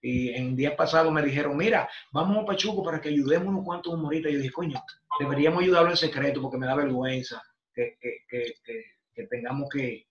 [0.00, 3.94] Y en días pasados me dijeron, mira, vamos a Pachuco para que ayudemos unos cuantos
[3.94, 4.30] humoristas.
[4.30, 4.82] Y yo dije, coño,
[5.20, 8.82] deberíamos ayudarlo en secreto porque me da vergüenza que, que, que,
[9.14, 10.07] que tengamos que,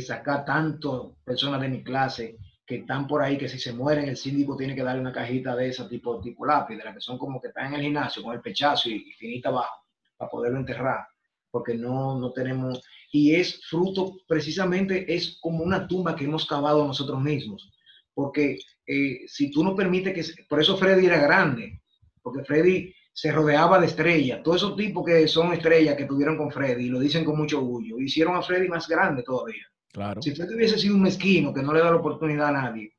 [0.00, 4.16] sacar tanto personas de mi clase que están por ahí, que si se mueren el
[4.16, 7.16] síndico tiene que darle una cajita de esa tipo, tipo lápiz, de la que son
[7.16, 9.84] como que están en el gimnasio con el pechazo y, y finita abajo
[10.16, 11.06] para poderlo enterrar,
[11.50, 12.82] porque no, no tenemos,
[13.12, 17.70] y es fruto, precisamente es como una tumba que hemos cavado nosotros mismos.
[18.12, 21.82] Porque eh, si tú no permites que, por eso Freddy era grande,
[22.22, 26.50] porque Freddy se rodeaba de estrellas, todos esos tipos que son estrellas que tuvieron con
[26.50, 29.64] Freddy, lo dicen con mucho orgullo, hicieron a Freddy más grande todavía.
[29.96, 30.20] Claro.
[30.20, 32.92] Si Freddy hubiese sido un mezquino que no le da la oportunidad a nadie,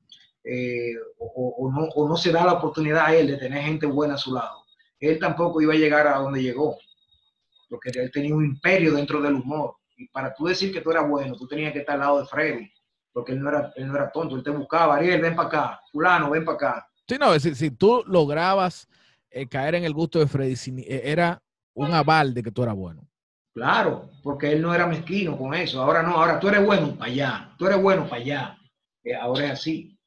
[0.43, 4.15] eh, o, no, o no se da la oportunidad a él de tener gente buena
[4.15, 4.63] a su lado,
[4.99, 6.75] él tampoco iba a llegar a donde llegó,
[7.69, 11.07] porque él tenía un imperio dentro del humor y para tú decir que tú eras
[11.07, 12.71] bueno, tú tenías que estar al lado de Freddy,
[13.13, 15.81] porque él no era, él no era tonto, él te buscaba, Ariel, ven para acá,
[15.91, 16.89] fulano, ven para acá.
[17.07, 18.87] Sí, no, si, si tú lograbas
[19.29, 21.43] eh, caer en el gusto de Freddy, eh, era
[21.75, 23.06] un aval de que tú eras bueno.
[23.57, 25.81] Claro, porque él no era mezquino con eso.
[25.81, 28.57] Ahora no, ahora tú eres bueno para allá, tú eres bueno para allá.
[29.03, 29.97] Eh, ahora es así.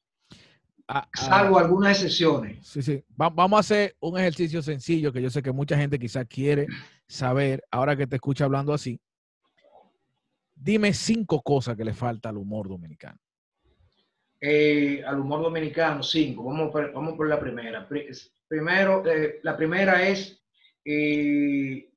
[0.87, 1.09] Ah, ah.
[1.21, 2.65] Salvo algunas excepciones.
[2.65, 3.05] Sí, sí.
[3.17, 6.69] vamos a hacer un ejercicio sencillo que yo sé que mucha gente quizás quiere
[7.09, 9.01] saber ahora que te escucha hablando así.
[10.55, 13.19] Dime cinco cosas que le falta al humor dominicano.
[14.41, 16.45] eh, al humor dominicano, cinco.
[16.45, 17.89] Vamos por, vamos por la primera.
[18.47, 20.41] Primero, eh, la primera es
[20.85, 21.90] eh,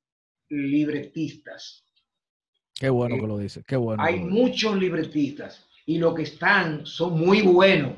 [0.48, 1.84] libretistas.
[2.74, 4.02] Qué bueno que lo dice, qué bueno.
[4.02, 7.94] Hay muchos libretistas y los que están son muy buenos,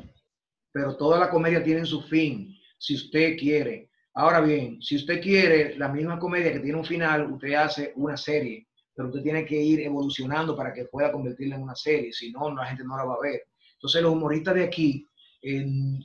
[0.73, 3.91] pero toda la comedia tiene su fin, si usted quiere.
[4.15, 8.17] Ahora bien, si usted quiere la misma comedia que tiene un final, usted hace una
[8.17, 12.33] serie, pero usted tiene que ir evolucionando para que pueda convertirla en una serie, si
[12.33, 13.43] no, la gente no la va a ver.
[13.75, 15.07] Entonces los humoristas de aquí,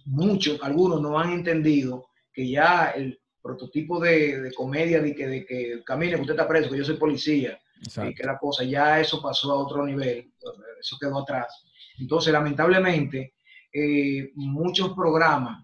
[0.05, 5.83] muchos, algunos no han entendido que ya el prototipo de, comedia de que, de que
[5.83, 7.59] camine, usted está preso, que yo soy policía,
[8.07, 10.31] y que la cosa, ya eso pasó a otro nivel,
[10.79, 11.65] eso quedó atrás.
[11.97, 13.33] Entonces, lamentablemente,
[13.73, 15.63] eh, muchos programas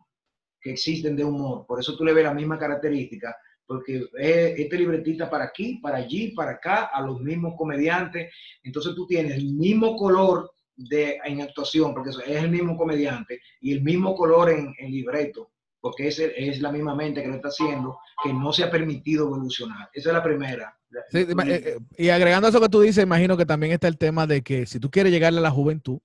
[0.59, 4.77] que existen de humor, por eso tú le ves la misma característica, porque es este
[4.77, 9.53] libretista para aquí, para allí, para acá, a los mismos comediantes, entonces tú tienes el
[9.53, 14.73] mismo color de, en actuación, porque es el mismo comediante, y el mismo color en,
[14.79, 18.63] en libreto, porque es, es la misma mente que lo está haciendo, que no se
[18.63, 19.89] ha permitido evolucionar.
[19.93, 20.77] Esa es la primera.
[21.13, 24.41] Eh, eh, y agregando eso que tú dices, imagino que también está el tema de
[24.41, 25.99] que si tú quieres llegarle a la juventud,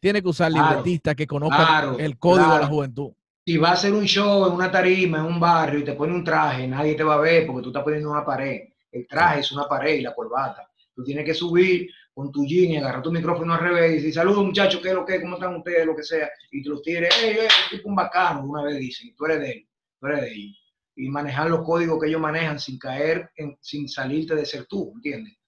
[0.00, 3.12] tienes que usar libretistas que conozcan el código de la juventud.
[3.44, 6.12] Si va a hacer un show en una tarima, en un barrio, y te pone
[6.12, 8.60] un traje, nadie te va a ver porque tú estás poniendo una pared.
[8.90, 10.68] El traje es una pared y la corbata.
[10.94, 14.14] Tú tienes que subir con tu jean y agarrar tu micrófono al revés y decir,
[14.14, 15.20] saludos muchachos, ¿qué es lo que?
[15.20, 15.86] ¿Cómo están ustedes?
[15.86, 16.30] Lo que sea.
[16.50, 19.50] Y te los tires, hey, hey, tipo un bacano, una vez dicen, tú eres de
[19.50, 20.58] él, tú eres de ellos.
[20.94, 24.92] Y manejar los códigos que ellos manejan sin caer, en, sin salirte de ser tú,
[24.94, 25.38] ¿entiendes?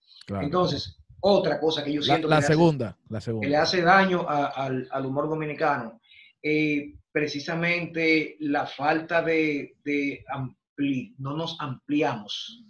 [0.41, 3.45] Entonces, otra cosa que yo siento la, que, segunda, la segunda.
[3.45, 6.01] que le hace daño al, al, humor dominicano,
[6.43, 12.65] eh, precisamente la falta de, de ampli, no nos ampliamos,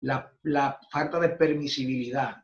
[0.00, 2.41] la, la falta de permisibilidad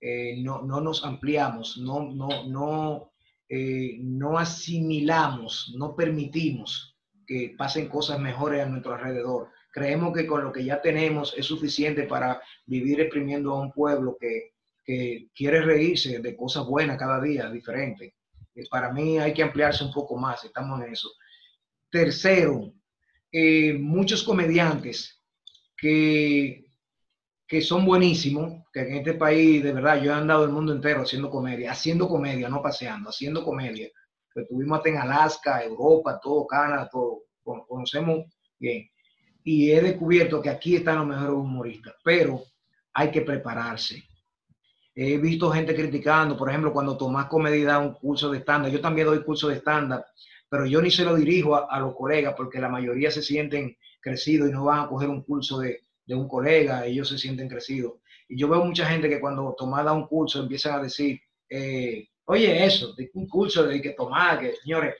[0.00, 3.12] eh, no, no, nos ampliamos, no, no, no,
[3.48, 6.96] eh, no asimilamos, no permitimos
[7.26, 9.50] que pasen cosas mejores a nuestro alrededor.
[9.70, 14.16] Creemos que con lo que ya tenemos es suficiente para vivir exprimiendo a un pueblo
[14.18, 18.14] que, que quiere reírse de cosas buenas cada día, diferentes.
[18.54, 21.10] Eh, para mí hay que ampliarse un poco más, estamos en eso.
[21.90, 22.72] Tercero,
[23.78, 25.20] muchos comediantes
[25.76, 26.69] que
[27.50, 31.02] que son buenísimos, que en este país, de verdad, yo he andado el mundo entero
[31.02, 33.88] haciendo comedia, haciendo comedia, no paseando, haciendo comedia.
[34.32, 38.26] Que tuvimos hasta en Alaska, Europa, todo, Canadá, todo, conocemos
[38.56, 38.88] bien.
[39.42, 42.40] Y he descubierto que aquí están los mejores humoristas, pero
[42.94, 44.00] hay que prepararse.
[44.94, 48.80] He visto gente criticando, por ejemplo, cuando Tomás Comedia da un curso de estándar, yo
[48.80, 50.06] también doy curso de estándar,
[50.48, 53.76] pero yo ni se lo dirijo a, a los colegas porque la mayoría se sienten
[54.00, 57.48] crecidos y no van a coger un curso de, de un colega, ellos se sienten
[57.48, 57.94] crecidos.
[58.28, 62.64] Y yo veo mucha gente que cuando toma un curso empiezan a decir, eh, oye,
[62.64, 64.94] eso, de un curso de que tomar, que señores,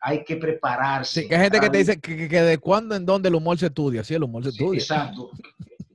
[0.00, 1.22] hay que prepararse.
[1.22, 3.66] Sí, que hay gente que te dice que, de cuándo en dónde el humor se
[3.66, 4.02] estudia.
[4.02, 4.80] Sí, el humor se estudia.
[4.80, 5.30] Exacto.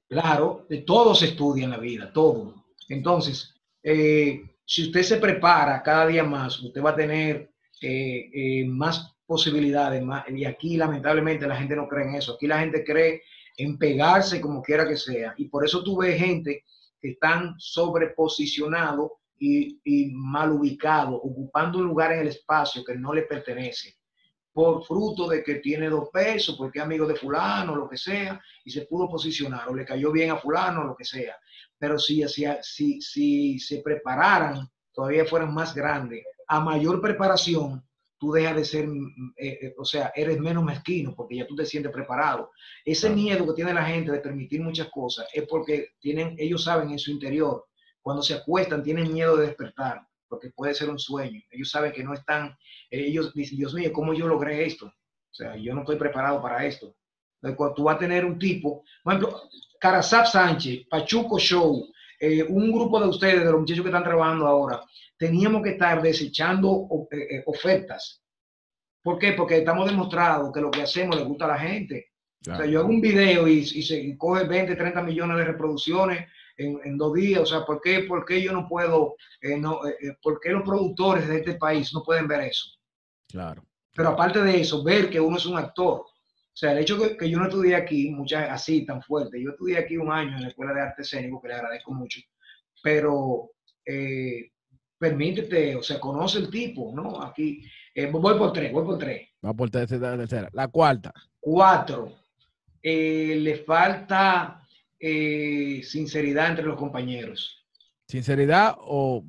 [0.07, 2.63] Claro, de todo se estudia en la vida, todo.
[2.87, 9.13] Entonces, eh, si usted se prepara cada día más, usted va a tener eh, más
[9.25, 10.01] posibilidades.
[10.01, 12.35] Más, y aquí, lamentablemente, la gente no cree en eso.
[12.35, 13.23] Aquí la gente cree
[13.57, 15.33] en pegarse como quiera que sea.
[15.37, 16.63] Y por eso tú ves gente
[17.01, 23.23] que están sobreposicionados y, mal ubicados, ocupando un lugar en el espacio que no le
[23.23, 23.95] pertenece,
[24.51, 28.71] por fruto de que tiene dos pesos, porque amigo de fulano, lo que sea, y
[28.71, 31.35] se pudo posicionar, o le cayó bien a fulano, lo que sea.
[31.77, 37.86] Pero si, si, si, si se prepararan, todavía fueran más grandes, a mayor preparación,
[38.17, 41.55] tú dejas de ser, mm, eh, eh, o sea, eres menos mezquino porque ya tú
[41.55, 42.51] te sientes preparado.
[42.83, 46.91] Ese miedo que tiene la gente de permitir muchas cosas es porque tienen, ellos saben
[46.91, 47.65] en su interior,
[48.01, 51.41] cuando se acuestan, tienen miedo de despertar, porque puede ser un sueño.
[51.51, 52.57] Ellos saben que no están,
[52.89, 54.85] ellos dicen, Dios mío, ¿cómo yo logré esto?
[54.85, 56.95] O sea, yo no estoy preparado para esto.
[57.35, 59.41] Entonces, cuando tú vas a tener un tipo, por ejemplo,
[59.79, 61.87] Carasap Sánchez, Pachuco Show,
[62.19, 64.81] eh, un grupo de ustedes, de los muchachos que están trabajando ahora,
[65.17, 68.23] teníamos que estar desechando eh, eh, ofertas.
[69.03, 69.33] ¿Por qué?
[69.33, 72.07] Porque estamos demostrados que lo que hacemos le gusta a la gente.
[72.41, 76.97] O sea, yo hago un video y, se coge 20, 30 millones de reproducciones en,
[76.97, 77.41] dos días.
[77.41, 79.81] O sea, ¿por qué, por qué yo no puedo, no,
[80.21, 82.69] por qué los productores de este país no pueden ver eso?
[83.27, 83.63] Claro.
[83.93, 86.05] Pero aparte de eso, ver que uno es un actor.
[86.57, 89.51] O sea, el hecho que, que yo no estudié aquí, muchas así tan fuerte, yo
[89.51, 92.19] estudié aquí un año en la Escuela de Arte Escénico, que le agradezco mucho,
[92.81, 93.51] pero
[93.85, 94.49] eh,
[94.97, 97.21] permítete, o sea, conoce el tipo, ¿no?
[97.21, 97.61] Aquí,
[97.93, 99.29] eh, voy por tres, voy por tres.
[99.45, 100.49] Va por tercera, tercera.
[100.51, 101.13] La cuarta.
[101.39, 102.15] Cuatro.
[102.81, 104.59] Eh, le falta
[105.83, 107.63] sinceridad entre los compañeros.
[108.07, 109.23] ¿Sinceridad o...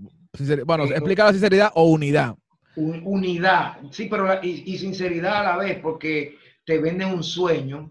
[0.65, 2.35] bueno, explica la sinceridad o unidad.
[2.77, 6.38] un- unidad, sí, pero la- y, y sinceridad a la vez, porque
[6.69, 7.91] te venden un sueño.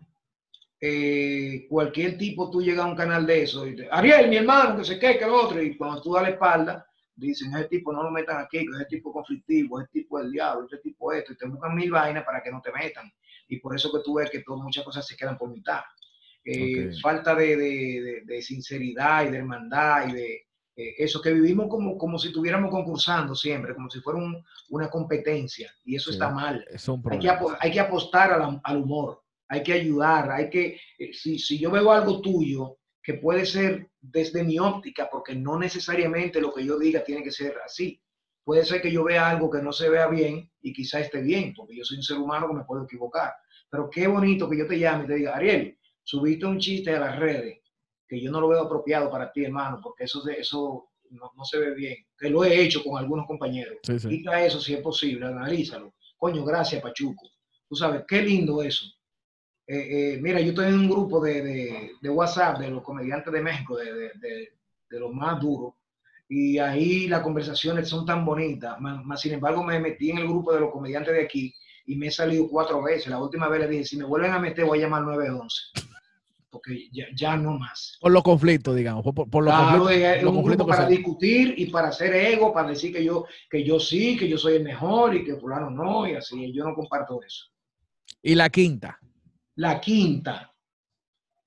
[0.80, 4.78] Eh, cualquier tipo, tú llegas a un canal de eso y te, Ariel, mi hermano,
[4.78, 7.92] que se qué, que el otro, y cuando tú das la espalda, dicen, ese tipo
[7.92, 11.12] no lo metan aquí, que ese tipo conflictivo, ese tipo es el diablo, ese tipo
[11.12, 13.12] esto, y te buscan mil vainas para que no te metan.
[13.48, 15.82] Y por eso que tú ves que todo- muchas cosas se quedan por mitad.
[16.46, 16.92] Eh.
[17.02, 20.47] Falta de, de- de- de sinceridad y de hermandad y de
[20.78, 24.90] eh, eso que vivimos como, como si estuviéramos concursando siempre, como si fuera un- una
[24.90, 25.70] competencia.
[25.84, 26.16] Y eso Sí.
[26.16, 26.64] está mal.
[26.70, 30.80] Es Hay que, hay que apostar a la- al humor, hay que ayudar, hay que,
[31.00, 35.58] eh, si, si yo veo algo tuyo que puede ser desde mi óptica, porque no
[35.58, 38.00] necesariamente lo que yo diga tiene que ser así.
[38.44, 41.54] Puede ser que yo vea algo que no se vea bien y quizá esté bien,
[41.56, 43.34] porque yo soy un ser humano que me puedo equivocar.
[43.70, 47.00] Pero qué bonito que yo te llame y te diga, Ariel, subiste un chiste a
[47.00, 47.60] las redes
[48.08, 51.60] que yo no lo veo apropiado para ti, hermano, porque eso, eso no, no se
[51.60, 51.96] ve bien.
[52.18, 53.78] Que lo he hecho con algunos compañeros.
[53.84, 54.08] Sí, sí.
[54.10, 55.94] Quita eso si es posible, analízalo.
[56.18, 57.28] Coño, gracias, Pachuco.
[57.68, 58.86] Tú sabes, qué lindo eso.
[59.68, 63.34] Eh, eh, mira, yo estoy en un grupo de, de- de WhatsApp de los comediantes
[63.34, 64.50] de México, de, de- de-
[64.90, 65.74] de los más duros,
[66.30, 68.80] y ahí las conversaciones son tan bonitas.
[68.80, 71.54] Más, más, sin embargo, me metí en el grupo de los comediantes de aquí
[71.86, 73.08] y me he salido cuatro veces.
[73.08, 75.56] La última vez le dije, si me vuelven a meter, voy a llamar 911.
[76.64, 77.98] Porque ya, ya no más.
[78.02, 79.04] Por los conflictos, digamos.
[79.04, 81.66] Por, por- por los Claro, conflictos, es los un conflictos grupo que para discutir y
[81.68, 85.16] para hacer ego, para decir que yo, que yo sí, que yo soy el mejor
[85.16, 86.52] y que fulano no, y así.
[86.54, 87.46] Yo no comparto eso.
[88.22, 89.00] Y la quinta.
[89.56, 90.54] La quinta.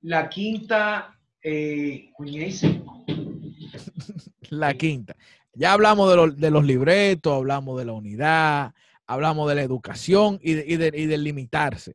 [0.03, 2.11] La quinta, eh,
[4.51, 5.17] La quinta.
[5.55, 8.73] Ya hablamos de, los- de los libretos, hablamos de la unidad,
[9.07, 11.95] hablamos de la educación y de, y de- y de limitarse.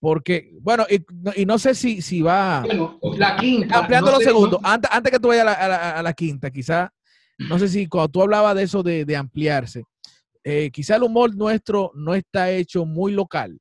[0.00, 3.78] Porque, bueno, y, no- y no sé si, si va Bueno, la quinta.
[3.80, 4.60] ampliando no los segundos.
[4.62, 6.92] no- Antes, antes que tú vayas a la, a la- a la quinta, quizá,
[7.38, 9.84] no sé si cuando tú hablabas de eso de, de ampliarse,
[10.44, 13.58] eh, quizá el humor nuestro no está hecho muy local.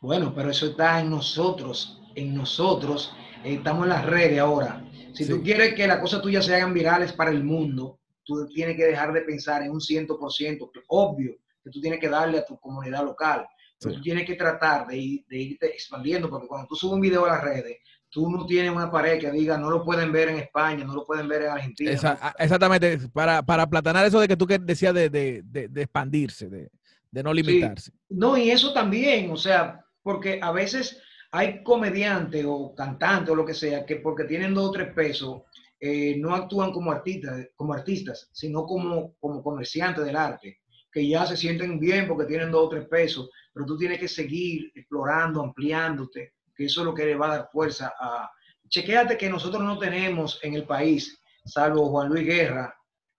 [0.00, 3.14] Bueno, pero eso está en nosotros, en nosotros.
[3.44, 4.84] eh, estamos en las redes ahora.
[5.14, 5.30] Si Sí.
[5.32, 8.84] tú quieres que las cosas tuyas se hagan virales para el mundo, tú tienes que
[8.84, 10.70] dejar de pensar en un 100%.
[10.72, 11.32] que Obvio
[11.64, 13.44] que tú tienes que darle a tu comunidad local.
[13.90, 13.96] Sí.
[13.96, 17.24] tú tienes que tratar de, ir- de irte expandiendo, porque cuando tú subes un video
[17.24, 17.78] a las redes,
[18.08, 21.04] tú no tienes una pared que diga no lo pueden ver en España, no lo
[21.06, 21.90] pueden ver en Argentina.
[21.90, 25.82] Esa- exactamente, para, para aplatanar eso de que tú que decías de, de- de- de
[25.82, 26.70] expandirse, de,
[27.10, 27.92] de no limitarse.
[28.08, 33.46] No, y eso también, o sea, porque a veces hay comediantes o cantantes o lo
[33.46, 35.42] que sea que porque tienen dos o tres pesos
[35.80, 40.60] eh, no actúan como artistas, como artistas, sino como, como comerciantes del arte,
[40.92, 44.08] que ya se sienten bien porque tienen dos o tres pesos, pero tú tienes que
[44.08, 48.30] seguir explorando, ampliándote, que eso es lo que le va a dar fuerza a...
[48.68, 52.74] Chequéate que nosotros no tenemos en el país, salvo Juan Luis Guerra,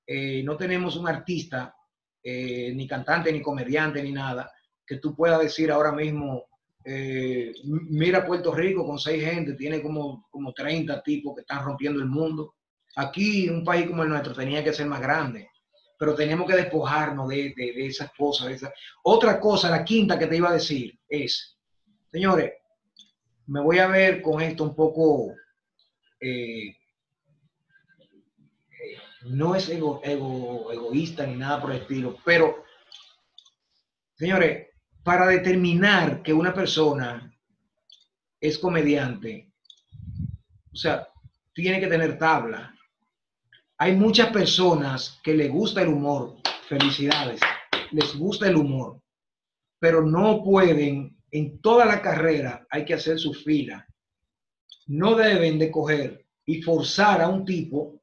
[0.05, 1.76] eh, no tenemos un artista,
[2.24, 4.51] eh, ni cantante, ni comediante, ni nada,
[4.86, 6.45] que tú puedas decir ahora mismo,
[6.86, 11.99] eh, mira Puerto Rico con seis gente, tiene como, como 30 tipos que están rompiendo
[11.99, 12.55] el mundo.
[12.95, 15.49] Aquí, un país como el nuestro, tenía que ser más grande,
[16.03, 18.49] pero tenemos que despojarnos de, de- esas cosas.
[18.49, 18.73] de esas-
[19.03, 21.57] Otra cosa, la quinta que te iba a decir es,
[22.11, 22.51] señores,
[23.47, 25.33] me voy a ver con esto un poco,
[26.19, 26.75] eh, eh,
[29.27, 32.65] no es ego- ego- egoísta ni nada por el estilo, pero,
[34.15, 34.67] señores,
[35.05, 37.33] para determinar que una persona
[38.41, 39.53] es comediante,
[40.73, 41.07] o sea,
[41.53, 42.72] tiene que tener tabla.
[43.78, 46.36] Hay muchas personas que les gusta el humor,
[46.67, 47.41] felicidades,
[47.91, 49.01] les gusta el humor,
[49.80, 53.88] pero no pueden, en toda la carrera hay que hacer su fila.
[54.88, 58.01] No deben de coger y forzar a un tipo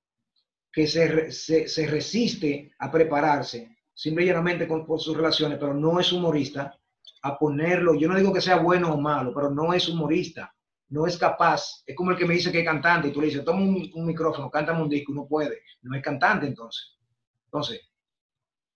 [0.73, 5.75] que se, se, se resiste a prepararse, simple y llanamente con, por sus relaciones, pero
[5.75, 6.77] no es humorista,
[7.23, 10.55] a ponerlo, yo no digo que sea bueno o malo, pero no es humorista,
[10.91, 13.29] no es capaz, es como el que me dice que es cantante y tú le
[13.29, 16.99] dices, toma un, micrófono, cántame un disco, no puede, no es cantante entonces.
[17.45, 17.81] Entonces,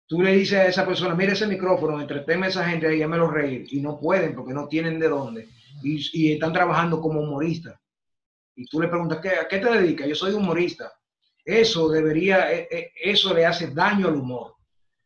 [0.06, 3.16] tú le dices a esa persona, mira ese micrófono, entretenme a esa gente ahí, me
[3.16, 5.48] lo reír, y no pueden porque no tienen de dónde,
[5.82, 7.78] y, están trabajando como humoristas.
[8.54, 10.06] Y tú le preguntas, ¿qué, ¿a qué te dedicas?
[10.06, 10.92] Yo soy humorista.
[11.44, 14.54] Eso debería, eh, eh, eso le hace daño al humor,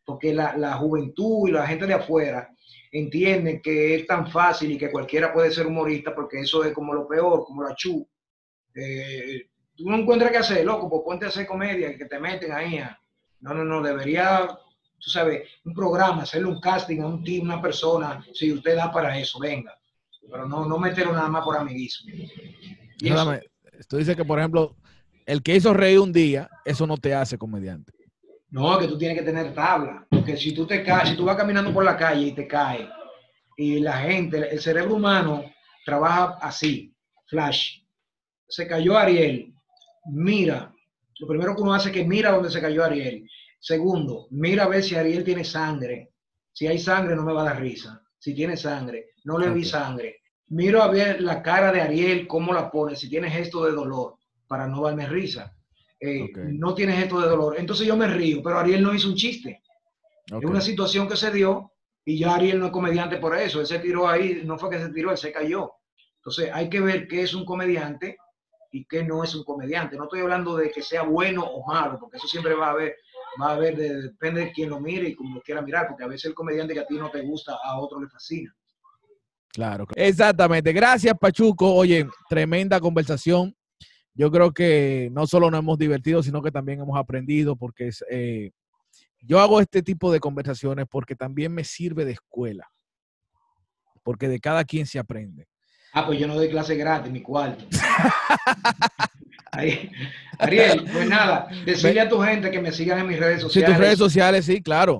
[0.05, 2.49] porque la, la juventud y la gente de afuera
[2.91, 6.93] entienden que es tan fácil y que cualquiera puede ser humorista porque eso es como
[6.93, 8.07] lo peor, como la chu.
[8.75, 12.51] Eh, tú no encuentras qué hacer, loco, pues ponte a hacer comedia, que te meten
[12.51, 12.79] ahí.
[13.41, 14.47] No, no, no, debería,
[14.97, 18.91] tú sabes, un programa, hacerle un casting a un team, una persona, si usted da
[18.91, 19.77] para eso, venga.
[20.29, 22.11] Pero no, no meterlo nada más por amiguismo.
[22.13, 22.23] Y
[23.07, 23.41] eso- Déjame,
[23.87, 24.75] Tú dices que, por ejemplo,
[25.25, 27.93] el que hizo reír un día, eso no te hace comediante.
[28.51, 30.05] No, que tú tienes que tener tabla.
[30.09, 32.87] Porque si tú te caes, si tú vas caminando por la calle y te caes,
[33.57, 35.43] y la gente, el cerebro humano
[35.85, 36.93] trabaja así,
[37.27, 37.81] flash.
[38.47, 39.53] Se cayó Ariel,
[40.11, 40.73] mira.
[41.19, 43.29] Lo primero que uno hace es que mira dónde se cayó Ariel.
[43.59, 46.13] Segundo, mira a ver si Ariel tiene sangre.
[46.53, 48.01] Si hay sangre, no me va a dar risa.
[48.17, 50.21] Si tiene sangre, no le vi sangre.
[50.47, 54.15] Miro a ver la cara de Ariel, cómo la pone, si tiene gesto de dolor,
[54.47, 55.55] para no darme risa.
[56.01, 57.55] Eh, no tiene gesto de dolor.
[57.57, 59.61] Entonces yo me río, pero Ariel no hizo un chiste.
[60.27, 61.73] Es una situación que se dio
[62.05, 63.59] y ya Ariel no es comediante por eso.
[63.59, 65.73] Él se tiró ahí, no fue que se tiró, él se cayó.
[66.17, 68.17] Entonces hay que ver qué es un comediante
[68.71, 69.97] y qué no es un comediante.
[69.97, 72.95] No estoy hablando de que sea bueno o malo, porque eso siempre va a haber,
[73.41, 76.07] va a haber, depende de quién lo mire y cómo lo quiera mirar, porque a
[76.07, 78.55] veces el comediante que a ti no te gusta, a otro le fascina.
[79.51, 80.71] Claro, exactamente.
[80.71, 81.73] Gracias, Pachuco.
[81.73, 83.55] Oye, tremenda conversación.
[84.19, 88.03] Yo creo que no solo nos hemos divertido, sino que también hemos aprendido, porque es,
[88.11, 88.51] eh,
[89.21, 92.67] yo hago este tipo de conversaciones porque también me sirve de escuela,
[94.03, 95.47] porque de cada quien se aprende.
[95.93, 97.63] Ah, pues yo no doy clase gratis, mi cuarto.
[100.37, 103.69] Ariel, pues nada, decirle a tu gente que me sigan en mis redes sociales.
[103.69, 104.97] Sí, tus redes sociales, sí, claro.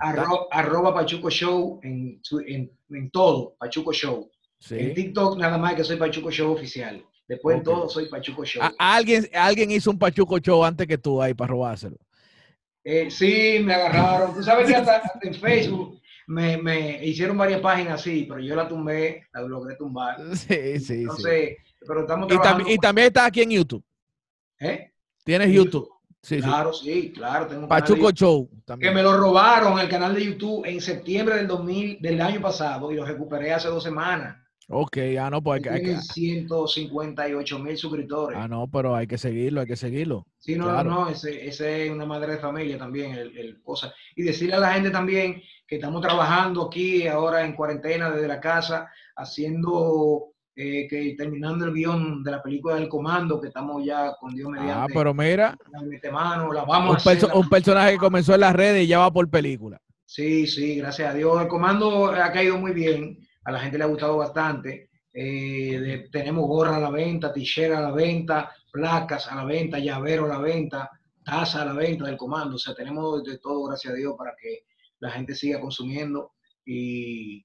[0.50, 4.32] arroba Pachuco Show en, en, todo, Pachuco Show.
[4.70, 7.04] En TikTok nada más que soy Pachuco Show oficial.
[7.30, 8.64] Después en todo soy Pachuco Show.
[8.80, 11.96] ¿Alguien, alguien hizo un Pachuco Show antes que tú ahí para robárselo.
[12.84, 14.34] Eh, sí, me agarraron.
[14.34, 18.68] Tú sabes que hasta en Facebook me, me, hicieron varias páginas así, pero yo la
[18.68, 20.18] tumbé, la logré tumbar.
[20.36, 21.58] Sí, sí, Entonces,
[21.88, 22.32] pero estamos
[22.68, 23.84] y, y también está aquí en YouTube.
[24.60, 24.92] ¿Eh?
[25.24, 25.88] ¿Tienes YouTube?
[26.24, 27.46] Sí, claro, sí, claro.
[27.46, 28.50] Tengo Pachuco Show.
[28.66, 28.92] También.
[28.92, 32.92] Que me lo robaron el canal de YouTube en septiembre del 2000, del año pasado
[32.92, 34.36] y lo recuperé hace dos semanas.
[34.72, 35.98] Ok, ah, no, pues hay que...
[35.98, 38.38] 158 mil suscriptores.
[38.40, 40.28] Ah, no, pero hay que seguirlo, hay que seguirlo.
[40.38, 43.92] Sí, no, no, no, ese, ese, es una madre de familia también, el, el, cosa.
[44.16, 48.40] Y decirle a la gente también que estamos trabajando aquí ahora en cuarentena desde la
[48.40, 54.14] casa, haciendo, eh, que terminando el guion de la película del comando, que estamos ya
[54.20, 54.74] con Dios mediante.
[54.74, 55.58] Ah, pero mira.
[56.12, 59.00] Mano, la vamos un, a hacer, un personaje que comenzó en las redes y ya
[59.00, 59.82] va por película.
[60.06, 61.42] Sí, sí, gracias a Dios.
[61.42, 63.18] El comando ha caído muy bien
[63.50, 64.90] a la gente le ha gustado bastante.
[65.12, 70.26] Eh, tenemos gorra a la venta, tijera a la venta, placas a la venta, llavero
[70.26, 70.90] a la venta,
[71.26, 72.56] taza a la venta del comando.
[72.56, 74.66] O sea, tenemos de todo, gracias a Dios, para que
[75.00, 76.34] la gente siga consumiendo
[76.64, 77.44] y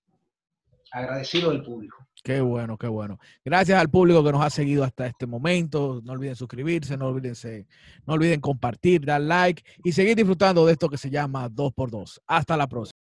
[0.92, 2.06] agradecido del público.
[2.22, 3.18] Qué bueno, qué bueno.
[3.42, 6.02] Gracias al público que nos ha seguido hasta este momento.
[6.04, 7.34] No olviden suscribirse, no olviden,
[8.06, 12.20] no olviden compartir, dar like y seguir disfrutando de esto que se llama 2x2.
[12.26, 12.92] Hasta la próxima.